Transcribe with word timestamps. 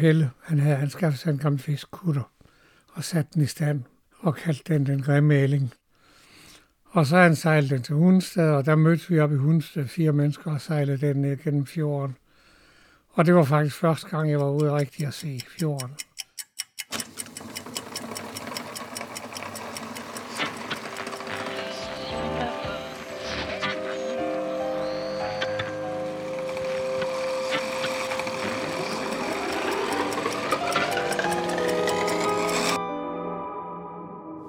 Pelle, 0.00 0.30
han 0.42 0.58
havde 0.58 0.76
anskaffet 0.76 1.20
sig 1.20 1.30
en 1.30 1.38
gammel 1.38 1.60
fiskkutter 1.62 2.30
og 2.92 3.04
sat 3.04 3.34
den 3.34 3.42
i 3.42 3.46
stand 3.46 3.82
og 4.18 4.34
kaldte 4.34 4.74
den 4.74 4.86
den 4.86 5.02
grimme 5.02 5.34
æling. 5.34 5.72
Og 6.90 7.06
så 7.06 7.16
han 7.16 7.36
sejlede 7.36 7.74
den 7.74 7.82
til 7.82 7.94
Hundested, 7.94 8.50
og 8.50 8.66
der 8.66 8.74
mødte 8.74 9.08
vi 9.08 9.20
op 9.20 9.32
i 9.32 9.36
Hundested 9.36 9.86
fire 9.86 10.12
mennesker 10.12 10.52
og 10.52 10.60
sejlede 10.60 11.06
den 11.06 11.16
ned 11.16 11.36
gennem 11.36 11.66
fjorden. 11.66 12.16
Og 13.12 13.26
det 13.26 13.34
var 13.34 13.44
faktisk 13.44 13.76
første 13.76 14.08
gang, 14.08 14.30
jeg 14.30 14.40
var 14.40 14.50
ude 14.50 14.74
rigtig 14.74 15.06
at 15.06 15.14
se 15.14 15.40
fjorden. 15.58 15.90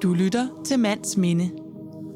Du 0.01 0.13
lytter 0.13 0.63
til 0.65 0.79
Mands 0.79 1.17
Minde. 1.17 1.51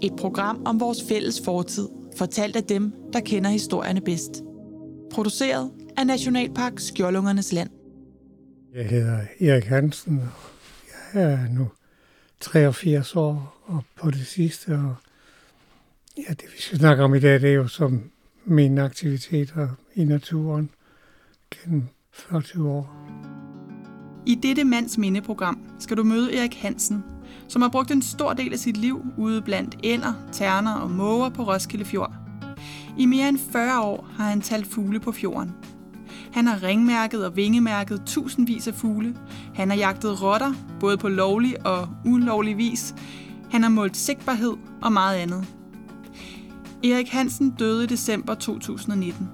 Et 0.02 0.12
program 0.18 0.62
om 0.66 0.80
vores 0.80 0.98
fælles 1.10 1.42
fortid, 1.46 1.88
fortalt 2.18 2.56
af 2.56 2.64
dem, 2.64 2.94
der 3.14 3.20
kender 3.20 3.50
historierne 3.50 4.02
bedst. 4.02 4.44
Produceret 5.12 5.72
af 5.98 6.08
Nationalpark 6.08 6.80
Skjoldungernes 6.80 7.54
Land. 7.54 7.70
Jeg 8.76 8.86
hedder 8.86 9.20
Erik 9.40 9.64
Hansen, 9.64 10.20
og 10.20 10.30
jeg 11.14 11.32
er 11.32 11.50
nu 11.50 11.68
83 12.40 13.16
år 13.16 13.62
og 13.66 13.84
på 13.96 14.12
det 14.12 14.28
sidste. 14.28 14.68
Og 14.68 14.96
ja, 16.18 16.34
det 16.34 16.46
vi 16.56 16.62
skal 16.62 16.78
snakke 16.78 17.04
om 17.04 17.16
i 17.16 17.20
dag, 17.20 17.42
det 17.42 17.50
er 17.50 17.54
jo 17.54 17.68
som 17.68 18.04
mine 18.46 18.82
aktiviteter 18.82 19.70
i 19.96 20.04
naturen 20.04 20.70
gennem 21.52 21.84
40 22.12 22.42
år. 22.58 22.96
I 24.28 24.36
dette 24.36 24.64
mands 24.64 24.98
mindeprogram 24.98 25.60
skal 25.80 25.98
du 25.98 26.04
møde 26.04 26.38
Erik 26.38 26.56
Hansen, 26.56 27.04
som 27.48 27.62
har 27.62 27.70
brugt 27.70 27.92
en 27.92 28.02
stor 28.02 28.34
del 28.34 28.54
af 28.54 28.60
sit 28.60 28.78
liv 28.78 29.06
ude 29.18 29.42
blandt 29.42 29.76
ænder, 29.84 30.14
terner 30.32 30.74
og 30.74 30.92
måger 30.92 31.30
på 31.30 31.44
Roskilde 31.44 31.86
Fjord. 31.86 32.14
I 32.98 33.06
mere 33.06 33.30
end 33.30 33.38
40 33.52 33.82
år 33.82 34.08
har 34.18 34.30
han 34.30 34.42
talt 34.42 34.68
fugle 34.68 35.00
på 35.00 35.12
fjorden. 35.12 35.52
Han 36.32 36.48
har 36.48 36.64
ringmærket 36.64 37.26
og 37.26 37.36
vingemærket 37.36 38.02
tusindvis 38.06 38.68
af 38.68 38.74
fugle. 38.74 39.16
Han 39.56 39.70
har 39.70 39.78
jagtet 39.78 40.22
rotter, 40.22 40.54
både 40.80 40.98
på 40.98 41.10
lovlig 41.10 41.66
og 41.66 41.90
ulovlig 42.06 42.58
vis. 42.58 42.96
Han 43.52 43.64
har 43.64 43.70
målt 43.70 43.98
sigtbarhed 43.98 44.54
og 44.82 44.94
meget 44.94 45.18
andet. 45.18 45.46
Erik 46.84 47.10
Hansen 47.10 47.50
døde 47.50 47.84
i 47.84 47.88
december 47.88 48.34
2019. 48.34 49.30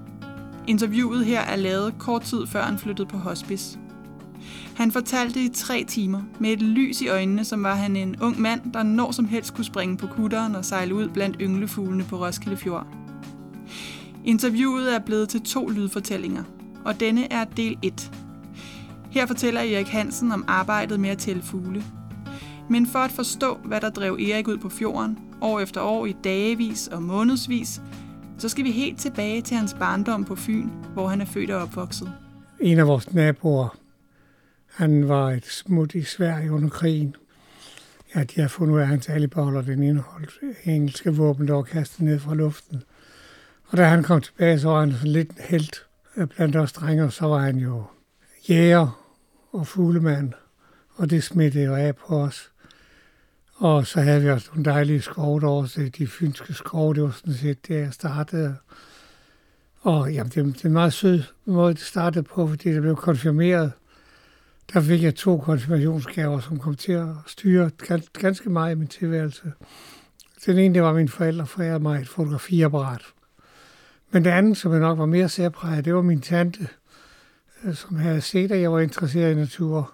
Interviewet 0.68 1.26
her 1.26 1.42
er 1.42 1.56
lavet 1.56 1.94
kort 2.00 2.22
tid 2.22 2.48
før 2.48 2.64
han 2.64 2.78
flyttede 2.78 3.08
på 3.08 3.18
hospice. 3.18 3.80
Han 4.76 4.92
fortalte 4.92 5.44
i 5.44 5.50
tre 5.50 5.84
timer 5.88 6.22
med 6.40 6.50
et 6.50 6.62
lys 6.62 7.02
i 7.02 7.08
øjnene, 7.08 7.46
som 7.46 7.64
var 7.64 7.76
han 7.76 7.96
en 7.96 8.16
ung 8.22 8.42
mand, 8.42 8.62
der 8.74 8.84
når 8.84 9.12
som 9.12 9.26
helst 9.26 9.54
kunne 9.54 9.66
springe 9.66 9.98
på 9.98 10.08
kutteren 10.08 10.56
og 10.56 10.66
sejle 10.66 10.96
ud 10.96 11.08
blandt 11.08 11.38
ynglefuglene 11.42 12.04
på 12.04 12.26
Roskilde 12.26 12.58
Fjord. 12.58 12.88
Interviewet 14.26 14.96
er 14.96 15.00
blevet 15.00 15.30
til 15.30 15.42
to 15.42 15.68
lydfortællinger, 15.68 16.44
og 16.86 17.00
denne 17.00 17.34
er 17.34 17.44
del 17.44 17.78
1. 17.82 18.12
Her 19.12 19.26
fortæller 19.26 19.62
Erik 19.62 19.88
Hansen 19.88 20.32
om 20.32 20.46
arbejdet 20.48 21.00
med 21.00 21.10
at 21.10 21.18
tælle 21.18 21.42
fugle. 21.42 21.84
Men 22.70 22.88
for 22.88 23.00
at 23.00 23.12
forstå, 23.12 23.58
hvad 23.66 23.82
der 23.82 23.90
drev 23.90 24.14
Erik 24.14 24.48
ud 24.48 24.58
på 24.58 24.70
fjorden, 24.70 25.20
år 25.42 25.60
efter 25.60 25.82
år 25.82 26.06
i 26.06 26.16
dagevis 26.24 26.88
og 26.88 27.04
månedsvis, 27.04 27.82
så 28.38 28.50
skal 28.50 28.64
vi 28.64 28.72
helt 28.72 29.00
tilbage 29.00 29.42
til 29.42 29.58
hans 29.58 29.76
barndom 29.80 30.24
på 30.24 30.36
Fyn, 30.36 30.70
hvor 30.94 31.08
han 31.08 31.22
er 31.22 31.26
født 31.26 31.52
og 31.52 31.62
opvokset. 31.62 32.14
En 32.60 32.80
af 32.80 32.88
vores 32.88 33.14
naboer, 33.14 33.78
han 34.72 35.10
var 35.10 35.32
et 35.32 35.46
smut 35.46 35.96
i 35.96 36.04
Sverige 36.04 36.52
under 36.52 36.70
krigen. 36.70 37.16
Ja, 38.16 38.24
de 38.24 38.42
har 38.42 38.48
fundet 38.48 38.74
ud 38.74 38.80
af, 38.80 38.84
at 38.84 38.88
hans 38.88 39.10
alibeholder 39.10 39.62
den 39.62 39.84
indeholdt 39.84 40.40
engelske 40.64 41.16
våben, 41.16 41.48
der 41.48 41.54
var 41.54 41.62
kastet 41.62 42.00
ned 42.00 42.20
fra 42.20 42.34
luften. 42.34 42.84
Og 43.68 43.78
da 43.78 43.84
han 43.84 44.04
kom 44.04 44.22
tilbage, 44.22 44.60
så 44.60 44.70
var 44.70 44.80
han 44.80 44.92
sådan 44.92 45.12
lidt 45.12 45.32
helt 45.40 45.86
øh, 46.18 46.28
blandt 46.28 46.56
os 46.56 46.74
drenge, 46.74 47.12
så 47.12 47.26
var 47.26 47.40
han 47.40 47.58
jo 47.58 47.84
jæger 48.50 49.02
og 49.52 49.68
fuglemand, 49.68 50.34
og 50.96 51.10
det 51.10 51.24
smittede 51.24 51.64
jo 51.66 51.76
af 51.76 51.96
på 51.96 52.22
os. 52.22 52.52
Og 53.56 53.88
så 53.88 54.02
havde 54.02 54.22
vi 54.22 54.30
også 54.30 54.48
nogle 54.50 54.66
dejlige 54.66 55.02
skove 55.02 55.40
derovre, 55.40 55.90
de 55.90 56.08
fynske 56.08 56.54
skove, 56.54 56.94
det 56.94 57.04
var 57.04 57.12
sådan 57.12 57.34
set 57.34 57.68
det, 57.68 57.76
jeg 57.76 57.94
startede. 57.94 58.56
Og 59.82 60.14
jamen, 60.14 60.32
det, 60.36 60.46
det 60.46 60.62
er 60.62 60.66
en 60.66 60.74
meget 60.74 60.94
sød 60.94 61.24
måde, 61.46 61.74
det 61.74 61.82
startede 61.82 62.24
på, 62.24 62.48
fordi 62.48 62.74
det 62.74 62.82
blev 62.82 62.96
konfirmeret 62.96 63.72
der 64.74 64.82
fik 64.82 65.04
jeg 65.04 65.16
to 65.16 65.38
konfirmationsgaver, 65.38 66.40
som 66.40 66.60
kom 66.60 66.76
til 66.76 66.92
at 66.92 67.08
styre 67.28 67.70
ganske 68.14 68.50
meget 68.50 68.76
i 68.76 68.78
min 68.78 68.88
tilværelse. 68.88 69.52
Den 70.46 70.58
ene, 70.58 70.74
det 70.74 70.84
var 70.84 70.94
min 70.94 71.10
forældre, 71.10 71.46
forærede 71.46 71.80
mig 71.80 72.02
et 72.02 72.08
fotografiapparat. 72.08 73.02
Men 74.12 74.26
det 74.26 74.30
andet, 74.30 74.58
som 74.58 74.72
jeg 74.72 74.80
nok 74.80 74.98
var 74.98 75.06
mere 75.06 75.30
særpræget, 75.30 75.86
det 75.86 75.96
var 75.96 76.02
min 76.02 76.22
tante, 76.22 76.68
øh, 77.64 77.76
som 77.76 77.96
havde 77.96 78.22
set, 78.22 78.52
at 78.52 78.62
jeg 78.62 78.72
var 78.72 78.80
interesseret 78.80 79.32
i 79.32 79.36
natur. 79.36 79.94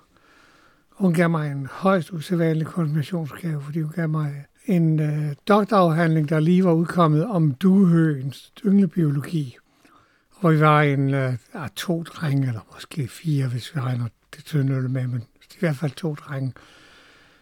Hun 0.90 1.14
gav 1.14 1.30
mig 1.30 1.52
en 1.52 1.68
højst 1.72 2.14
usædvanlig 2.14 2.68
konfirmationsgave, 2.68 3.62
fordi 3.62 3.82
hun 3.82 3.92
gav 3.92 4.10
mig 4.10 4.46
en 4.66 5.00
øh, 5.00 5.36
doktorafhandling, 5.48 6.30
der 6.30 6.40
lige 6.40 6.64
var 6.64 6.74
udkommet 6.74 7.26
om 7.26 7.54
duehøens 7.54 8.54
ynglebiologi. 8.66 9.58
Og 10.36 10.54
vi 10.54 10.60
var 10.60 10.82
en 10.82 11.14
øh, 11.14 11.34
to 11.76 12.04
drenge, 12.04 12.48
eller 12.48 12.62
måske 12.74 13.08
fire, 13.08 13.48
hvis 13.48 13.76
vi 13.76 13.80
regner 13.80 14.08
det 14.36 14.46
tynde 14.46 14.90
med, 14.90 15.08
men 15.08 15.24
i 15.56 15.60
hvert 15.60 15.76
fald 15.76 15.92
to 15.92 16.16
drenge, 16.16 16.54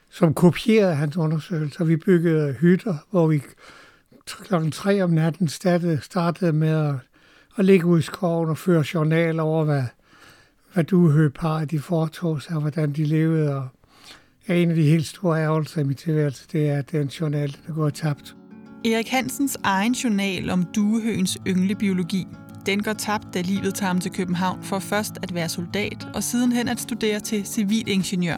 som 0.09 0.33
kopierede 0.33 0.95
hans 0.95 1.17
undersøgelser. 1.17 1.85
Vi 1.85 1.95
byggede 1.95 2.53
hytter, 2.53 2.97
hvor 3.11 3.27
vi 3.27 3.41
klokken 4.25 4.71
tre 4.71 5.01
om 5.01 5.09
natten 5.09 5.47
startede, 5.47 6.01
startede 6.01 6.53
med 6.53 6.69
at, 6.69 6.95
at 7.57 7.65
ligge 7.65 7.85
ud 7.85 7.99
i 7.99 8.01
skoven 8.01 8.49
og 8.49 8.57
føre 8.57 8.83
journal 8.93 9.39
over, 9.39 9.65
hvad, 9.65 9.83
hvad 10.73 10.83
du 10.83 11.27
de 11.71 11.79
foretog 11.79 12.41
sig, 12.41 12.55
og 12.55 12.61
hvordan 12.61 12.91
de 12.91 13.05
levede. 13.05 13.55
Og 13.55 13.67
ja, 14.49 14.53
en 14.53 14.69
af 14.69 14.75
de 14.75 14.89
helt 14.89 15.05
store 15.05 15.41
ærgelser 15.41 15.81
i 15.81 15.83
min 15.83 15.95
tilværelse, 15.95 16.47
det 16.51 16.69
er, 16.69 16.77
at 16.77 16.91
den 16.91 17.07
journal 17.07 17.51
den 17.51 17.59
er 17.67 17.73
gået 17.73 17.93
tabt. 17.93 18.35
Erik 18.85 19.09
Hansens 19.09 19.57
egen 19.63 19.93
journal 19.93 20.49
om 20.49 20.63
duehøens 20.75 21.37
ynglebiologi 21.47 22.27
den 22.65 22.83
går 22.83 22.93
tabt, 22.93 23.33
da 23.33 23.41
livet 23.41 23.75
tager 23.75 23.87
ham 23.87 23.99
til 23.99 24.11
København 24.11 24.63
for 24.63 24.79
først 24.79 25.13
at 25.23 25.33
være 25.33 25.49
soldat 25.49 26.07
og 26.13 26.23
sidenhen 26.23 26.67
at 26.67 26.79
studere 26.79 27.19
til 27.19 27.45
civilingeniør. 27.45 28.37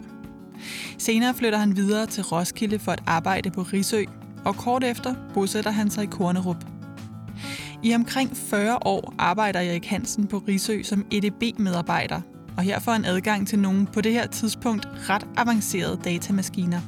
Senere 0.98 1.34
flytter 1.34 1.58
han 1.58 1.76
videre 1.76 2.06
til 2.06 2.24
Roskilde 2.24 2.78
for 2.78 2.92
at 2.92 3.02
arbejde 3.06 3.50
på 3.50 3.62
Risø, 3.62 4.04
og 4.44 4.56
kort 4.56 4.84
efter 4.84 5.14
bosætter 5.34 5.70
han 5.70 5.90
sig 5.90 6.04
i 6.04 6.06
Kornerup. 6.06 6.64
I 7.82 7.94
omkring 7.94 8.36
40 8.36 8.78
år 8.86 9.14
arbejder 9.18 9.60
Erik 9.60 9.86
Hansen 9.86 10.26
på 10.26 10.38
Risø 10.48 10.82
som 10.82 11.06
EDB-medarbejder, 11.10 12.20
og 12.56 12.62
her 12.62 12.78
får 12.78 12.92
han 12.92 13.04
adgang 13.04 13.48
til 13.48 13.58
nogle 13.58 13.86
på 13.86 14.00
det 14.00 14.12
her 14.12 14.26
tidspunkt 14.26 14.88
ret 15.10 15.26
avancerede 15.36 16.00
datamaskiner. 16.04 16.80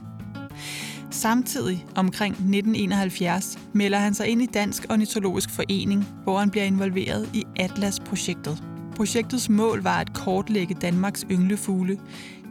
Samtidig 1.11 1.87
omkring 1.97 2.33
1971 2.33 3.59
melder 3.73 3.99
han 3.99 4.15
sig 4.15 4.29
ind 4.29 4.43
i 4.43 4.47
Dansk 4.47 4.87
Ornitologisk 4.91 5.51
Forening, 5.51 6.05
hvor 6.25 6.39
han 6.39 6.51
bliver 6.51 6.65
involveret 6.65 7.31
i 7.35 7.45
Atlas-projektet. 7.57 8.63
Projektets 8.97 9.49
mål 9.49 9.83
var 9.83 10.01
at 10.01 10.15
kortlægge 10.15 10.75
Danmarks 10.75 11.27
ynglefugle, 11.31 12.01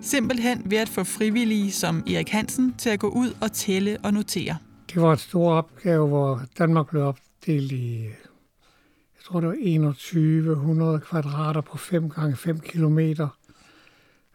simpelthen 0.01 0.61
ved 0.65 0.77
at 0.77 0.89
få 0.89 1.03
frivillige 1.03 1.71
som 1.71 2.03
Erik 2.07 2.29
Hansen 2.29 2.73
til 2.77 2.89
at 2.89 2.99
gå 2.99 3.09
ud 3.09 3.33
og 3.41 3.51
tælle 3.51 3.97
og 4.03 4.13
notere. 4.13 4.57
Det 4.93 5.01
var 5.01 5.11
en 5.11 5.17
stor 5.17 5.53
opgave, 5.53 6.07
hvor 6.07 6.41
Danmark 6.57 6.89
blev 6.89 7.03
opdelt 7.03 7.71
i, 7.71 8.03
jeg 8.03 9.23
tror 9.25 9.39
det 9.39 9.49
var 9.49 9.91
2100 9.91 10.99
kvadrater 10.99 11.61
på 11.61 11.77
5 11.77 12.09
gange 12.09 12.35
5 12.35 12.59
kilometer. 12.59 13.27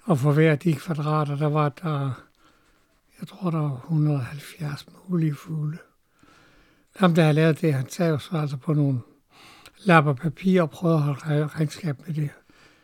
Og 0.02 0.18
for 0.18 0.32
hver 0.32 0.50
af 0.50 0.58
de 0.58 0.74
kvadrater, 0.74 1.36
der 1.36 1.48
var 1.48 1.68
der 1.68 2.10
jeg 3.20 3.28
tror, 3.28 3.50
der 3.50 3.58
var 3.58 3.76
170 3.76 4.86
mulige 5.08 5.34
fugle. 5.34 5.78
Ham, 6.96 7.14
der 7.14 7.22
havde 7.22 7.34
lavet 7.34 7.60
det, 7.60 7.74
han 7.74 7.88
sagde 7.88 8.12
jo 8.12 8.18
så 8.18 8.36
altså 8.36 8.56
på 8.56 8.72
nogle 8.72 9.00
lapper 9.84 10.12
papir 10.12 10.62
og 10.62 10.70
prøvede 10.70 10.98
at 10.98 11.02
holde 11.02 11.46
regnskab 11.46 12.06
med 12.06 12.14
det. 12.14 12.30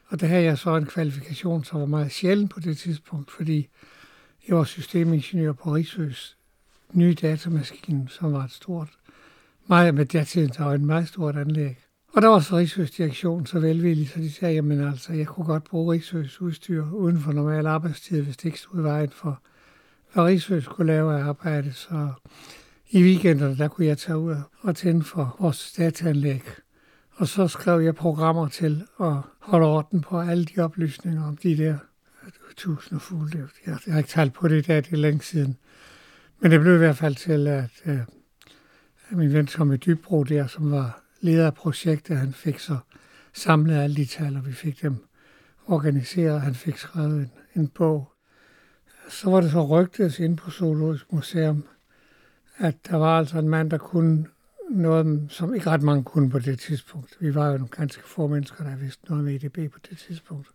Og 0.09 0.21
der 0.21 0.27
havde 0.27 0.44
jeg 0.44 0.59
så 0.59 0.77
en 0.77 0.87
kvalifikation, 0.87 1.65
som 1.65 1.81
var 1.81 1.87
meget 1.87 2.12
sjælden 2.12 2.49
på 2.49 2.61
det 2.61 2.79
tidspunkt, 2.79 3.31
fordi 3.31 3.69
jeg 4.49 4.56
var 4.56 4.65
systemingeniør 4.65 5.53
på 5.53 5.75
Rigsøs 5.75 6.37
nye 6.93 7.15
datamaskine, 7.15 8.09
som 8.09 8.32
var 8.32 8.44
et 8.44 8.50
stort, 8.50 8.88
meget 9.67 9.94
med 9.94 10.06
datiden, 10.06 10.50
der 10.56 10.65
var 10.65 10.75
et 10.75 10.81
meget 10.81 11.09
stort 11.09 11.37
anlæg. 11.37 11.79
Og 12.12 12.23
der 12.23 12.29
var 12.29 12.41
så 12.41 12.56
Rigsøs 12.56 12.91
direktion 12.91 13.47
så 13.47 13.61
velvillig, 13.61 14.09
så 14.09 14.19
de 14.19 14.32
sagde, 14.32 14.55
jamen 14.55 14.81
altså, 14.81 15.12
jeg 15.12 15.27
kunne 15.27 15.47
godt 15.47 15.65
bruge 15.65 15.93
Rigsøs 15.93 16.41
udstyr 16.41 16.91
uden 16.93 17.21
for 17.21 17.32
normal 17.32 17.67
arbejdstid, 17.67 18.23
hvis 18.23 18.37
det 18.37 18.44
ikke 18.44 18.59
stod 18.59 18.81
i 18.81 18.82
vejen 18.82 19.11
for 19.11 19.43
og 20.12 20.26
Rigsø 20.26 20.60
skulle 20.60 20.92
lave 20.92 21.22
arbejde, 21.22 21.72
så 21.72 22.12
i 22.90 23.02
weekenderne, 23.02 23.56
der 23.56 23.68
kunne 23.68 23.86
jeg 23.86 23.98
tage 23.98 24.18
ud 24.18 24.36
og 24.60 24.76
tænde 24.76 25.04
for 25.04 25.36
vores 25.40 25.72
dataanlæg. 25.72 26.42
Og 27.10 27.28
så 27.28 27.48
skrev 27.48 27.80
jeg 27.80 27.94
programmer 27.94 28.48
til 28.48 28.86
at 29.00 29.16
holde 29.38 29.66
orden 29.66 30.00
på 30.00 30.20
alle 30.20 30.44
de 30.44 30.60
oplysninger 30.60 31.24
om 31.24 31.36
de 31.36 31.56
der 31.56 31.78
tusinder 32.56 33.00
fugle. 33.00 33.48
Jeg, 33.66 33.78
jeg 33.86 33.94
har 33.94 33.98
ikke 33.98 34.10
talt 34.10 34.32
på 34.32 34.48
det 34.48 34.58
i 34.58 34.60
dag, 34.60 34.76
det 34.76 34.92
er 34.92 34.96
længe 34.96 35.22
siden. 35.22 35.56
Men 36.40 36.50
det 36.50 36.60
blev 36.60 36.74
i 36.74 36.78
hvert 36.78 36.96
fald 36.96 37.14
til, 37.14 37.46
at, 37.46 37.70
øh, 37.86 37.98
at 39.08 39.16
min 39.16 39.32
ven 39.32 39.46
Tommy 39.46 39.76
Dybro 39.86 40.24
der, 40.24 40.46
som 40.46 40.70
var 40.70 41.02
leder 41.20 41.46
af 41.46 41.54
projektet, 41.54 42.16
han 42.16 42.32
fik 42.32 42.58
så 42.58 42.76
samlet 43.32 43.78
alle 43.78 43.96
de 43.96 44.04
tal, 44.04 44.36
og 44.36 44.46
vi 44.46 44.52
fik 44.52 44.82
dem 44.82 44.96
organiseret. 45.66 46.40
Han 46.40 46.54
fik 46.54 46.76
skrevet 46.76 47.20
en, 47.20 47.30
en 47.54 47.68
bog. 47.68 48.09
Så 49.10 49.30
var 49.30 49.40
det 49.40 49.50
så 49.50 49.66
rygtet 49.66 50.18
ind 50.18 50.36
på 50.36 50.50
Zoologisk 50.50 51.12
Museum, 51.12 51.64
at 52.58 52.74
der 52.90 52.96
var 52.96 53.18
altså 53.18 53.38
en 53.38 53.48
mand, 53.48 53.70
der 53.70 53.78
kunne 53.78 54.26
noget, 54.70 55.26
som 55.28 55.54
ikke 55.54 55.70
ret 55.70 55.82
mange 55.82 56.04
kunne 56.04 56.30
på 56.30 56.38
det 56.38 56.58
tidspunkt. 56.58 57.16
Vi 57.20 57.34
var 57.34 57.46
jo 57.46 57.52
nogle 57.52 57.68
ganske 57.68 58.02
få 58.06 58.26
mennesker, 58.26 58.64
der 58.64 58.76
vidste 58.76 59.04
noget 59.08 59.24
med 59.24 59.34
EDB 59.34 59.72
på 59.72 59.78
det 59.90 59.98
tidspunkt. 59.98 60.48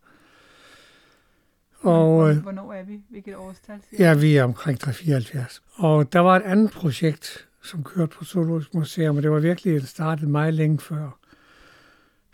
Og, 1.79 2.29
øh, 2.29 2.37
Hvornår 2.37 2.73
er 2.73 2.83
vi? 2.83 3.01
Hvilket 3.09 3.35
årstal? 3.35 3.79
Ja, 3.99 4.13
vi 4.13 4.37
er 4.37 4.43
omkring 4.43 4.79
374. 4.79 5.61
Og 5.75 6.13
der 6.13 6.19
var 6.19 6.35
et 6.35 6.43
andet 6.43 6.71
projekt, 6.71 7.47
som 7.63 7.83
kørte 7.83 8.15
på 8.17 8.25
Zoologisk 8.25 8.73
Museum, 8.73 9.17
og 9.17 9.23
det 9.23 9.31
var 9.31 9.39
virkelig 9.39 9.87
startet 9.87 10.29
meget 10.29 10.53
længe 10.53 10.79
før. 10.79 11.19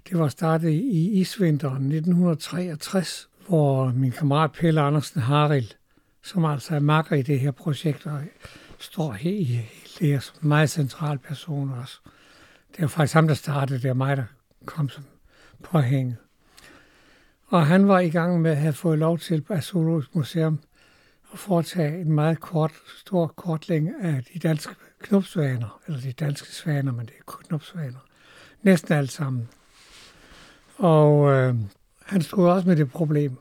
Det 0.09 0.19
var 0.19 0.27
startet 0.27 0.69
i 0.69 1.19
isvinteren 1.19 1.91
1963, 1.91 3.29
hvor 3.47 3.91
min 3.95 4.11
kammerat 4.11 4.51
Pelle 4.51 4.81
Andersen 4.81 5.21
Haril, 5.21 5.73
som 6.23 6.45
altså 6.45 6.75
er 6.75 6.79
makker 6.79 7.15
i 7.15 7.21
det 7.21 7.39
her 7.39 7.51
projekt, 7.51 8.05
og 8.05 8.21
står 8.79 9.11
her 9.11 9.31
i 9.31 9.69
det 9.99 10.13
er 10.13 10.31
meget 10.41 10.69
central 10.69 11.17
person 11.17 11.71
også. 11.71 11.99
Det 12.71 12.81
var 12.81 12.87
faktisk 12.87 13.13
ham, 13.13 13.27
der 13.27 13.33
startede, 13.33 13.81
det 13.81 13.89
er 13.89 13.93
mig, 13.93 14.17
der 14.17 14.23
kom 14.65 14.89
som 14.89 15.03
påhænget. 15.63 16.17
Og 17.47 17.67
han 17.67 17.87
var 17.87 17.99
i 17.99 18.09
gang 18.09 18.41
med 18.41 18.51
at 18.51 18.57
have 18.57 18.73
fået 18.73 18.99
lov 18.99 19.19
til 19.19 19.45
at 19.49 19.63
Zoologisk 19.63 20.15
Museum 20.15 20.59
at 21.33 21.39
foretage 21.39 22.01
en 22.01 22.11
meget 22.11 22.39
kort, 22.39 22.71
stor 22.97 23.27
kortlæng 23.27 23.89
af 24.01 24.23
de 24.33 24.39
danske 24.39 24.75
knopsvaner, 24.99 25.79
eller 25.87 26.01
de 26.01 26.11
danske 26.11 26.47
svaner, 26.55 26.91
men 26.91 27.05
det 27.05 27.13
er 27.19 27.31
knopsvaner. 27.47 27.99
Næsten 28.61 28.93
alt 28.93 29.11
sammen. 29.11 29.49
Og 30.77 31.31
øh, 31.31 31.55
han 32.05 32.21
stod 32.21 32.49
også 32.49 32.67
med 32.67 32.75
det 32.75 32.91
problem, 32.91 33.37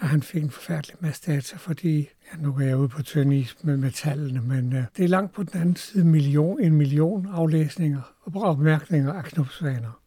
at 0.00 0.08
han 0.08 0.22
fik 0.22 0.42
en 0.42 0.50
forfærdelig 0.50 0.96
masse 1.00 1.32
data, 1.32 1.56
fordi, 1.56 1.98
ja, 1.98 2.38
nu 2.38 2.56
er 2.58 2.64
jeg 2.64 2.76
ude 2.76 2.88
på 2.88 3.02
tynd 3.02 3.32
is 3.32 3.56
med 3.62 3.90
tallene, 3.90 4.40
men 4.40 4.72
øh, 4.72 4.84
det 4.96 5.04
er 5.04 5.08
langt 5.08 5.32
på 5.32 5.42
den 5.42 5.60
anden 5.60 5.76
side 5.76 6.04
million, 6.04 6.60
en 6.60 6.74
million 6.74 7.28
aflæsninger 7.32 8.14
og 8.22 8.42
opmærkninger 8.42 9.12
af 9.12 9.24
knopsvaner. 9.24 10.00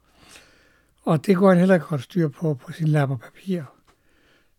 Og 1.03 1.25
det 1.25 1.37
går 1.37 1.49
han 1.49 1.57
heller 1.57 1.75
ikke 1.75 1.85
godt 1.85 2.03
styr 2.03 2.27
på 2.27 2.53
på 2.53 2.71
sin 2.71 2.87
lap 2.87 3.09
og 3.09 3.19
papir. 3.19 3.63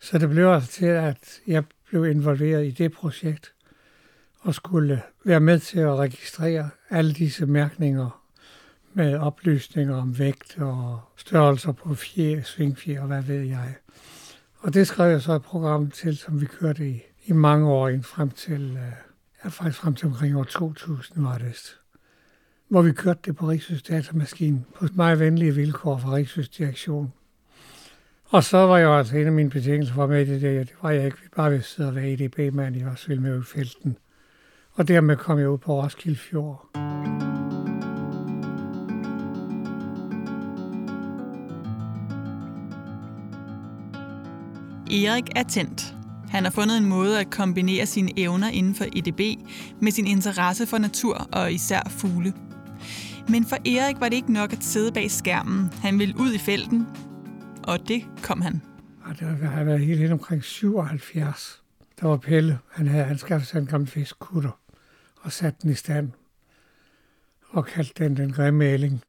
Så 0.01 0.19
det 0.19 0.29
blev 0.29 0.49
altså 0.49 0.73
til, 0.73 0.87
at 0.87 1.41
jeg 1.47 1.65
blev 1.89 2.07
involveret 2.07 2.67
i 2.67 2.71
det 2.71 2.93
projekt 2.93 3.53
og 4.41 4.55
skulle 4.55 5.03
være 5.25 5.41
med 5.41 5.59
til 5.59 5.81
at 5.81 5.97
registrere 5.97 6.71
alle 6.91 7.13
disse 7.13 7.47
mærkninger 7.47 8.21
med 8.93 9.19
oplysninger 9.19 9.97
om 9.97 10.19
vægt 10.19 10.59
og 10.59 11.01
størrelser 11.17 11.73
på 11.73 11.95
fjer, 11.95 12.43
svingfjer 12.43 13.01
og 13.01 13.07
hvad 13.07 13.23
ved 13.23 13.41
jeg. 13.41 13.75
Og 14.61 14.75
det 14.75 14.87
skrev 14.87 15.11
jeg 15.11 15.23
så 15.23 15.33
et 15.33 15.43
program 15.43 15.91
til, 15.91 16.17
som 16.17 16.41
vi 16.41 16.47
kørte 16.47 16.89
i, 16.89 17.03
i 17.25 17.33
mange 17.33 17.69
år 17.69 17.89
ind 17.89 18.03
frem 18.03 18.31
til, 18.31 18.71
øh, 18.71 18.93
ja, 19.45 19.49
faktisk 19.49 19.81
frem 19.81 19.95
til 19.95 20.07
omkring 20.07 20.37
år 20.37 20.45
2000 20.45 21.25
var 21.25 21.39
det 21.39 21.77
hvor 22.71 22.83
vi 22.83 22.93
kørte 22.93 23.21
det 23.25 23.37
på 23.37 23.47
Rigsøs 23.47 23.83
datamaskine 23.83 24.65
på 24.75 24.87
meget 24.95 25.21
venlige 25.21 25.55
vilkår 25.55 25.99
fra 25.99 26.15
Rigsøs 26.15 26.49
direktion. 26.49 27.13
Og 28.25 28.45
så 28.45 28.59
var 28.59 28.79
jeg 28.79 28.91
altså 28.91 29.17
en 29.17 29.27
af 29.27 29.33
mine 29.33 29.51
betingelser 29.51 29.95
for 29.95 30.07
med 30.07 30.27
i 30.27 30.31
det 30.31 30.43
der, 30.43 30.59
det 30.59 30.75
var 30.83 30.91
jeg 30.91 31.05
ikke, 31.05 31.19
vi 31.23 31.29
bare 31.37 31.51
ville 31.51 31.65
sidde 31.65 31.89
og 31.89 31.95
være 31.95 32.11
EDB-mand, 32.11 32.77
i 32.77 32.83
også 32.83 33.17
med 33.21 33.41
i 33.41 33.43
felten. 33.43 33.97
Og 34.73 34.89
dermed 34.89 35.17
kom 35.17 35.39
jeg 35.39 35.51
ud 35.51 35.59
på 35.59 35.83
Roskilde 35.83 36.19
Fjord. 36.19 36.90
Erik 44.91 45.25
er 45.37 45.43
tændt. 45.43 45.95
Han 46.29 46.45
har 46.45 46.51
fundet 46.51 46.79
en 46.79 46.85
måde 46.85 47.21
at 47.21 47.31
kombinere 47.31 47.87
sine 47.87 48.19
evner 48.19 48.49
inden 48.49 48.75
for 48.75 48.85
EDB 48.85 49.41
med 49.81 49.93
sin 49.93 50.07
interesse 50.07 50.67
for 50.67 50.79
natur 50.79 51.29
og 51.33 51.53
især 51.53 51.81
fugle. 51.89 52.33
Men 53.29 53.45
for 53.45 53.57
Erik 53.57 54.01
var 54.01 54.09
det 54.09 54.17
ikke 54.17 54.33
nok 54.33 54.53
at 54.53 54.65
sidde 54.65 54.93
bag 54.93 55.11
skærmen. 55.11 55.73
Han 55.83 55.99
ville 55.99 56.15
ud 56.19 56.33
i 56.33 56.39
felten, 56.39 56.87
og 57.63 57.89
det 57.89 58.05
kom 58.23 58.41
han. 58.41 58.63
Og 59.05 59.19
det 59.19 59.49
har 59.49 59.65
været 59.65 59.81
helt 59.81 60.01
hen 60.01 60.13
omkring 60.13 60.45
77. 60.45 61.63
Der 62.01 62.09
var 62.09 62.17
Pelle. 62.17 62.59
Han 62.71 62.87
havde 62.87 63.05
anskaffet 63.05 63.49
sig 63.49 63.59
en 63.59 63.67
gammel 63.67 63.91
fiskkutter 63.91 64.61
og 65.21 65.33
sat 65.33 65.63
den 65.63 65.71
i 65.71 65.75
stand 65.75 66.11
og 67.51 67.67
kaldte 67.67 68.05
den 68.05 68.17
den 68.17 68.33
grimme 68.33 68.65
æling. 68.65 69.03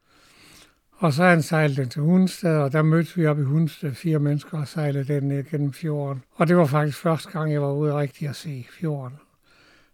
Og 1.01 1.13
så 1.13 1.24
han 1.24 1.42
sejlede 1.42 1.81
den 1.81 1.89
til 1.89 2.01
Hundested, 2.01 2.57
og 2.57 2.71
der 2.71 2.81
mødtes 2.81 3.18
vi 3.18 3.25
op 3.25 3.39
i 3.39 3.44
Hundested, 3.44 3.94
fire 3.94 4.19
mennesker, 4.19 4.57
og 4.57 4.68
sejlede 4.68 5.13
den 5.13 5.24
ned 5.24 5.44
gennem 5.44 5.74
fjorden. 5.74 6.24
Og 6.31 6.48
det 6.48 6.57
var 6.57 6.65
faktisk 6.65 6.98
første 6.98 7.31
gang, 7.31 7.53
jeg 7.53 7.62
var 7.62 7.71
ude 7.71 7.95
rigtig 7.95 8.27
at 8.27 8.36
se 8.36 8.65
fjorden. 8.69 9.18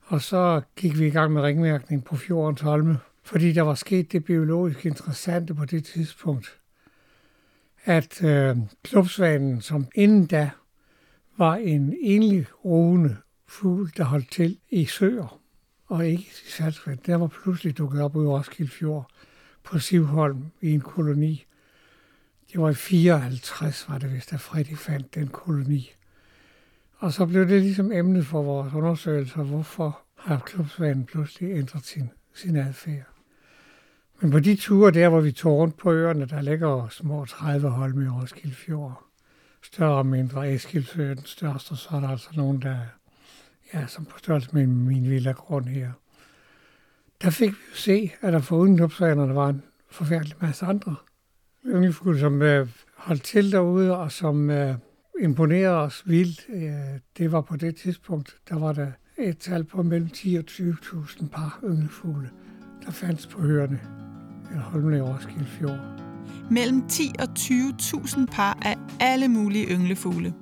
Og 0.06 0.22
så 0.22 0.62
gik 0.76 1.00
vi 1.00 1.08
i 1.08 1.10
gang 1.10 1.34
med 1.34 1.42
ringmærkning 1.42 2.04
på 2.04 2.16
fjordens 2.16 2.62
holme, 2.62 2.98
fordi 3.24 3.54
der 3.54 3.62
var 3.62 3.76
sket 3.76 4.12
det 4.12 4.26
biologisk 4.26 4.86
interessante 4.86 5.54
på 5.54 5.66
det 5.66 5.86
tidspunkt, 5.86 6.58
at 7.86 8.24
øh, 8.24 8.58
klubsvanen, 8.84 9.62
som 9.62 9.88
inden 9.96 10.26
da 10.26 10.50
var 11.38 11.56
en 11.56 11.96
enlig 12.02 12.46
roende 12.66 13.18
fugl, 13.48 13.92
der 13.98 14.04
holdt 14.04 14.32
til 14.32 14.58
i 14.70 14.86
søer 14.86 15.40
og 15.88 16.08
ikke 16.08 16.24
i 16.24 16.50
saltvand, 16.50 17.00
der 17.06 17.16
var 17.16 17.28
pludselig 17.28 17.78
dukket 17.78 18.02
op 18.02 18.16
i 18.16 18.20
Roskilde 18.20 18.72
Fjord 18.72 19.12
på 19.68 19.80
Sivholm 19.80 20.46
i 20.62 20.72
en 20.72 20.82
koloni. 20.82 21.46
Det 22.52 22.62
var 22.62 22.70
i 22.70 22.74
54, 22.74 23.90
var 23.90 23.98
det 23.98 24.14
vist, 24.14 24.34
at 24.34 24.40
Freddy 24.40 24.78
fandt 24.78 25.16
den 25.16 25.28
koloni. 25.28 25.92
Og 26.98 27.14
så 27.14 27.26
blev 27.26 27.48
det 27.48 27.62
ligesom 27.62 27.92
emnet 27.92 28.26
for 28.26 28.44
vores 28.44 28.74
undersøgelser, 28.74 29.44
hvorfor 29.44 30.00
har 30.16 30.40
klubsvanen 30.46 31.06
pludselig 31.06 31.52
ændret 31.52 31.86
sin, 31.86 32.10
sin 32.34 32.56
adfærd. 32.56 33.06
Men 34.22 34.32
på 34.32 34.40
de 34.40 34.56
ture 34.56 34.92
der, 34.92 35.10
hvor 35.10 35.22
vi 35.22 35.32
tog 35.32 35.58
rundt 35.58 35.78
på 35.78 35.94
øerne, 35.94 36.26
der 36.26 36.42
ligger 36.42 36.88
små 36.90 37.26
30 37.26 37.70
holme 37.70 38.06
i 38.06 38.08
Roskilde 38.08 38.56
Fjord. 38.56 39.04
Større 39.64 39.98
og 39.98 40.06
mindre. 40.06 40.54
Eskildsø 40.54 41.10
den 41.10 41.26
største, 41.26 41.76
så 41.76 41.90
er 41.92 42.00
der 42.00 42.10
altså 42.10 42.30
nogen, 42.36 42.62
der 42.62 42.78
ja, 43.74 43.88
som 43.88 44.06
på 44.06 44.18
størrelse 44.18 44.50
med 44.54 44.68
min 44.68 45.04
lille 45.04 45.34
grund 45.34 45.66
her. 45.66 45.92
Der 47.22 47.30
fik 47.30 47.52
vi 47.52 47.58
jo 47.72 47.76
se, 47.76 48.12
at 48.22 48.34
der 48.34 48.40
foruden 48.40 48.78
der 48.78 49.34
var 49.34 49.50
en 49.50 49.64
forfærdelig 49.90 50.36
masse 50.42 50.66
andre 50.66 50.96
ynglefugle, 51.66 52.20
som 52.20 52.42
øh, 52.42 52.68
holdt 52.96 53.24
til 53.24 53.52
derude, 53.52 53.98
og 53.98 54.12
som 54.12 54.50
øh, 54.50 54.76
imponerede 55.22 55.78
os 55.78 56.04
vildt. 56.06 56.46
Øh, 56.50 57.00
det 57.18 57.32
var 57.32 57.42
på 57.42 57.56
det 57.56 57.76
tidspunkt, 57.76 58.36
der 58.50 58.60
var 58.60 58.74
der 58.74 58.92
et 59.18 59.38
tal 59.38 59.64
på 59.64 59.84
mellem 59.84 60.10
10 60.10 60.36
og 60.36 60.44
20.000 60.52 61.28
par 61.28 61.60
ynglefugle, 61.64 62.30
der 62.86 62.92
fandtes 62.92 63.28
på 63.28 63.42
høerne 63.42 63.80
eller 64.50 64.64
Holmene 64.64 64.98
i 64.98 65.02
Roskilde 65.02 65.46
Fjord. 65.46 65.80
Mellem 66.52 66.88
10 66.88 67.12
og 67.20 67.28
20.000 67.40 68.26
par 68.32 68.58
af 68.62 68.78
alle 69.00 69.28
mulige 69.28 69.66
ynglefugle. 69.66 70.34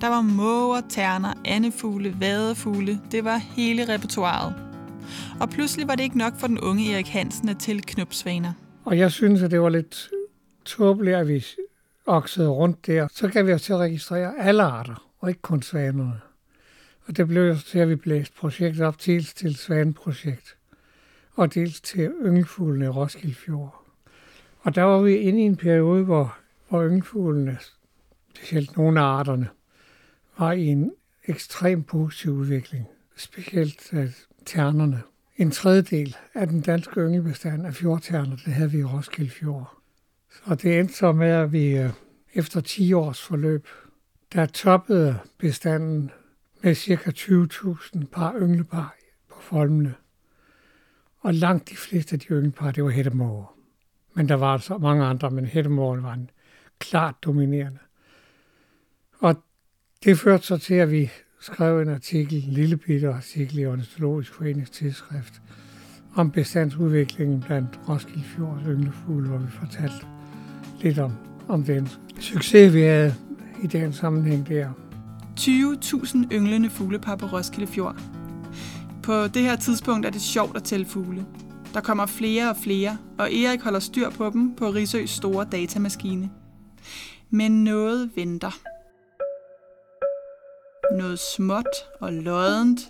Der 0.00 0.08
var 0.08 0.20
måger, 0.20 0.80
terner, 0.88 1.32
andefugle, 1.44 2.16
vadefugle. 2.20 3.00
Det 3.10 3.24
var 3.24 3.36
hele 3.36 3.94
repertoireet. 3.94 4.71
Og 5.40 5.50
pludselig 5.50 5.88
var 5.88 5.94
det 5.94 6.02
ikke 6.02 6.18
nok 6.18 6.38
for 6.38 6.46
den 6.46 6.60
unge 6.60 6.94
Erik 6.94 7.08
Hansen 7.08 7.48
at 7.48 7.58
til 7.58 7.82
knupsvaner. 7.82 8.52
Og 8.84 8.98
jeg 8.98 9.12
synes, 9.12 9.42
at 9.42 9.50
det 9.50 9.60
var 9.60 9.68
lidt 9.68 10.08
tåbeligt, 10.64 11.16
at 11.16 11.28
vi 11.28 11.46
oksede 12.06 12.48
rundt 12.48 12.86
der. 12.86 13.08
Så 13.12 13.28
kan 13.28 13.46
vi 13.46 13.52
os 13.52 13.62
til 13.62 13.72
at 13.72 13.78
registrere 13.78 14.38
alle 14.38 14.62
arter, 14.62 15.08
og 15.18 15.28
ikke 15.28 15.42
kun 15.42 15.62
svanerne. 15.62 16.20
Og 17.06 17.16
det 17.16 17.28
blev 17.28 17.42
jo 17.42 17.56
til, 17.56 17.78
at 17.78 17.88
vi 17.88 17.96
blæste 17.96 18.34
projektet 18.38 18.86
op 18.86 18.96
dels 19.06 19.34
til 19.34 19.56
svaneprojekt, 19.56 20.56
og 21.34 21.54
dels 21.54 21.80
til 21.80 22.12
yngelfuglene 22.24 22.84
i 22.84 22.88
Roskilde 22.88 23.34
Fjord. 23.34 23.84
Og 24.60 24.74
der 24.74 24.82
var 24.82 25.00
vi 25.00 25.16
inde 25.16 25.40
i 25.40 25.44
en 25.44 25.56
periode, 25.56 26.04
hvor, 26.04 26.36
hvor 26.68 26.86
yngelfuglene, 26.86 27.58
specielt 28.34 28.76
nogle 28.76 29.00
af 29.00 29.04
arterne, 29.04 29.48
var 30.38 30.52
i 30.52 30.66
en 30.66 30.92
ekstrem 31.24 31.82
positiv 31.82 32.32
udvikling. 32.32 32.86
Specielt 33.16 33.92
uh, 33.92 34.04
ternerne. 34.46 35.02
En 35.36 35.50
tredjedel 35.50 36.16
af 36.34 36.46
den 36.46 36.60
danske 36.60 37.00
yngelbestand 37.00 37.66
af 37.66 37.74
fjordterner, 37.74 38.36
det 38.36 38.52
havde 38.52 38.70
vi 38.70 38.78
i 38.78 38.84
Roskilde 38.84 39.30
Fjord. 39.30 39.76
Så 40.30 40.54
det 40.54 40.78
endte 40.78 40.94
så 40.94 41.12
med, 41.12 41.28
at 41.28 41.52
vi 41.52 41.76
øh, 41.76 41.90
efter 42.34 42.60
10 42.60 42.92
års 42.92 43.22
forløb, 43.22 43.68
der 44.32 44.46
toppede 44.46 45.18
bestanden 45.38 46.10
med 46.62 46.74
ca. 46.74 47.10
20.000 47.10 48.06
par 48.06 48.34
ynglepar 48.38 48.96
på 49.28 49.40
folmene. 49.40 49.94
Og 51.20 51.34
langt 51.34 51.70
de 51.70 51.76
fleste 51.76 52.14
af 52.14 52.20
de 52.20 52.26
ynglepar, 52.26 52.70
det 52.70 52.84
var 52.84 52.90
hættemåger. 52.90 53.56
Men 54.14 54.28
der 54.28 54.34
var 54.34 54.58
så 54.58 54.78
mange 54.78 55.04
andre, 55.04 55.30
men 55.30 55.46
hættemåren 55.46 56.02
var 56.02 56.12
en 56.12 56.30
klart 56.78 57.14
dominerende. 57.22 57.78
Og 59.18 59.42
det 60.04 60.18
førte 60.18 60.46
så 60.46 60.58
til, 60.58 60.74
at 60.74 60.90
vi 60.90 61.10
skrev 61.42 61.80
en 61.80 61.88
artikel, 61.88 62.44
en 62.44 62.52
lille 62.52 62.76
bitte 62.76 63.08
artikel 63.08 63.58
i 63.58 63.66
Ornitologisk 63.66 64.34
Foreningstidsskrift, 64.34 65.42
om 66.14 66.30
bestandsudviklingen 66.30 67.40
blandt 67.40 67.80
Roskilde 67.88 68.24
Fjords 68.24 68.62
ynglefugle, 68.66 69.28
hvor 69.28 69.38
vi 69.38 69.50
fortalte 69.50 70.06
lidt 70.80 70.98
om, 70.98 71.12
om 71.48 71.64
den 71.64 71.88
succes, 72.20 72.74
vi 72.74 72.80
havde 72.80 73.14
i 73.62 73.66
den 73.66 73.92
sammenhæng 73.92 74.48
der. 74.48 74.68
20.000 75.40 76.18
ynglende 76.32 76.70
fuglepar 76.70 77.16
på 77.16 77.26
Roskilde 77.26 77.66
Fjord. 77.66 77.96
På 79.02 79.26
det 79.26 79.42
her 79.42 79.56
tidspunkt 79.56 80.06
er 80.06 80.10
det 80.10 80.22
sjovt 80.22 80.56
at 80.56 80.64
tælle 80.64 80.86
fugle. 80.86 81.26
Der 81.74 81.80
kommer 81.80 82.06
flere 82.06 82.50
og 82.50 82.56
flere, 82.56 82.98
og 83.18 83.34
Erik 83.34 83.60
holder 83.60 83.80
styr 83.80 84.10
på 84.10 84.30
dem 84.30 84.54
på 84.56 84.70
Risøs 84.70 85.10
store 85.10 85.46
datamaskine. 85.52 86.30
Men 87.30 87.64
noget 87.64 88.10
venter. 88.16 88.58
Noget 90.98 91.18
småt 91.18 91.76
og 92.00 92.12
loddent, 92.12 92.80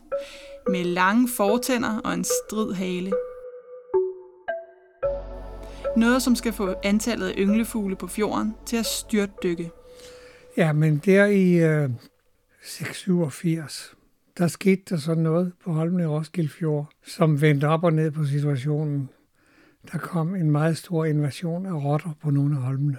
med 0.68 0.84
lange 0.84 1.28
fortænder 1.36 1.98
og 2.04 2.14
en 2.14 2.24
strid 2.24 2.72
hale. 2.72 3.12
Noget, 5.96 6.22
som 6.22 6.34
skal 6.34 6.52
få 6.52 6.74
antallet 6.84 7.28
af 7.28 7.34
ynglefugle 7.38 7.96
på 7.96 8.06
fjorden 8.06 8.54
til 8.66 8.76
at 8.76 8.86
styrtdykke. 8.86 9.70
Ja, 10.56 10.72
men 10.72 10.98
der 11.04 11.26
i 11.26 11.52
øh, 11.52 11.90
687, 12.62 13.94
der 14.38 14.48
skete 14.48 14.82
der 14.88 14.96
sådan 14.96 15.22
noget 15.22 15.52
på 15.64 15.72
Holmen 15.72 16.00
i 16.00 16.06
Roskilde 16.06 16.48
Fjord, 16.48 16.88
som 17.06 17.40
vendte 17.40 17.68
op 17.68 17.84
og 17.84 17.92
ned 17.92 18.10
på 18.10 18.24
situationen. 18.24 19.08
Der 19.92 19.98
kom 19.98 20.34
en 20.34 20.50
meget 20.50 20.76
stor 20.76 21.04
invasion 21.04 21.66
af 21.66 21.84
rotter 21.84 22.10
på 22.22 22.30
nogle 22.30 22.56
af 22.56 22.62
holmene. 22.62 22.96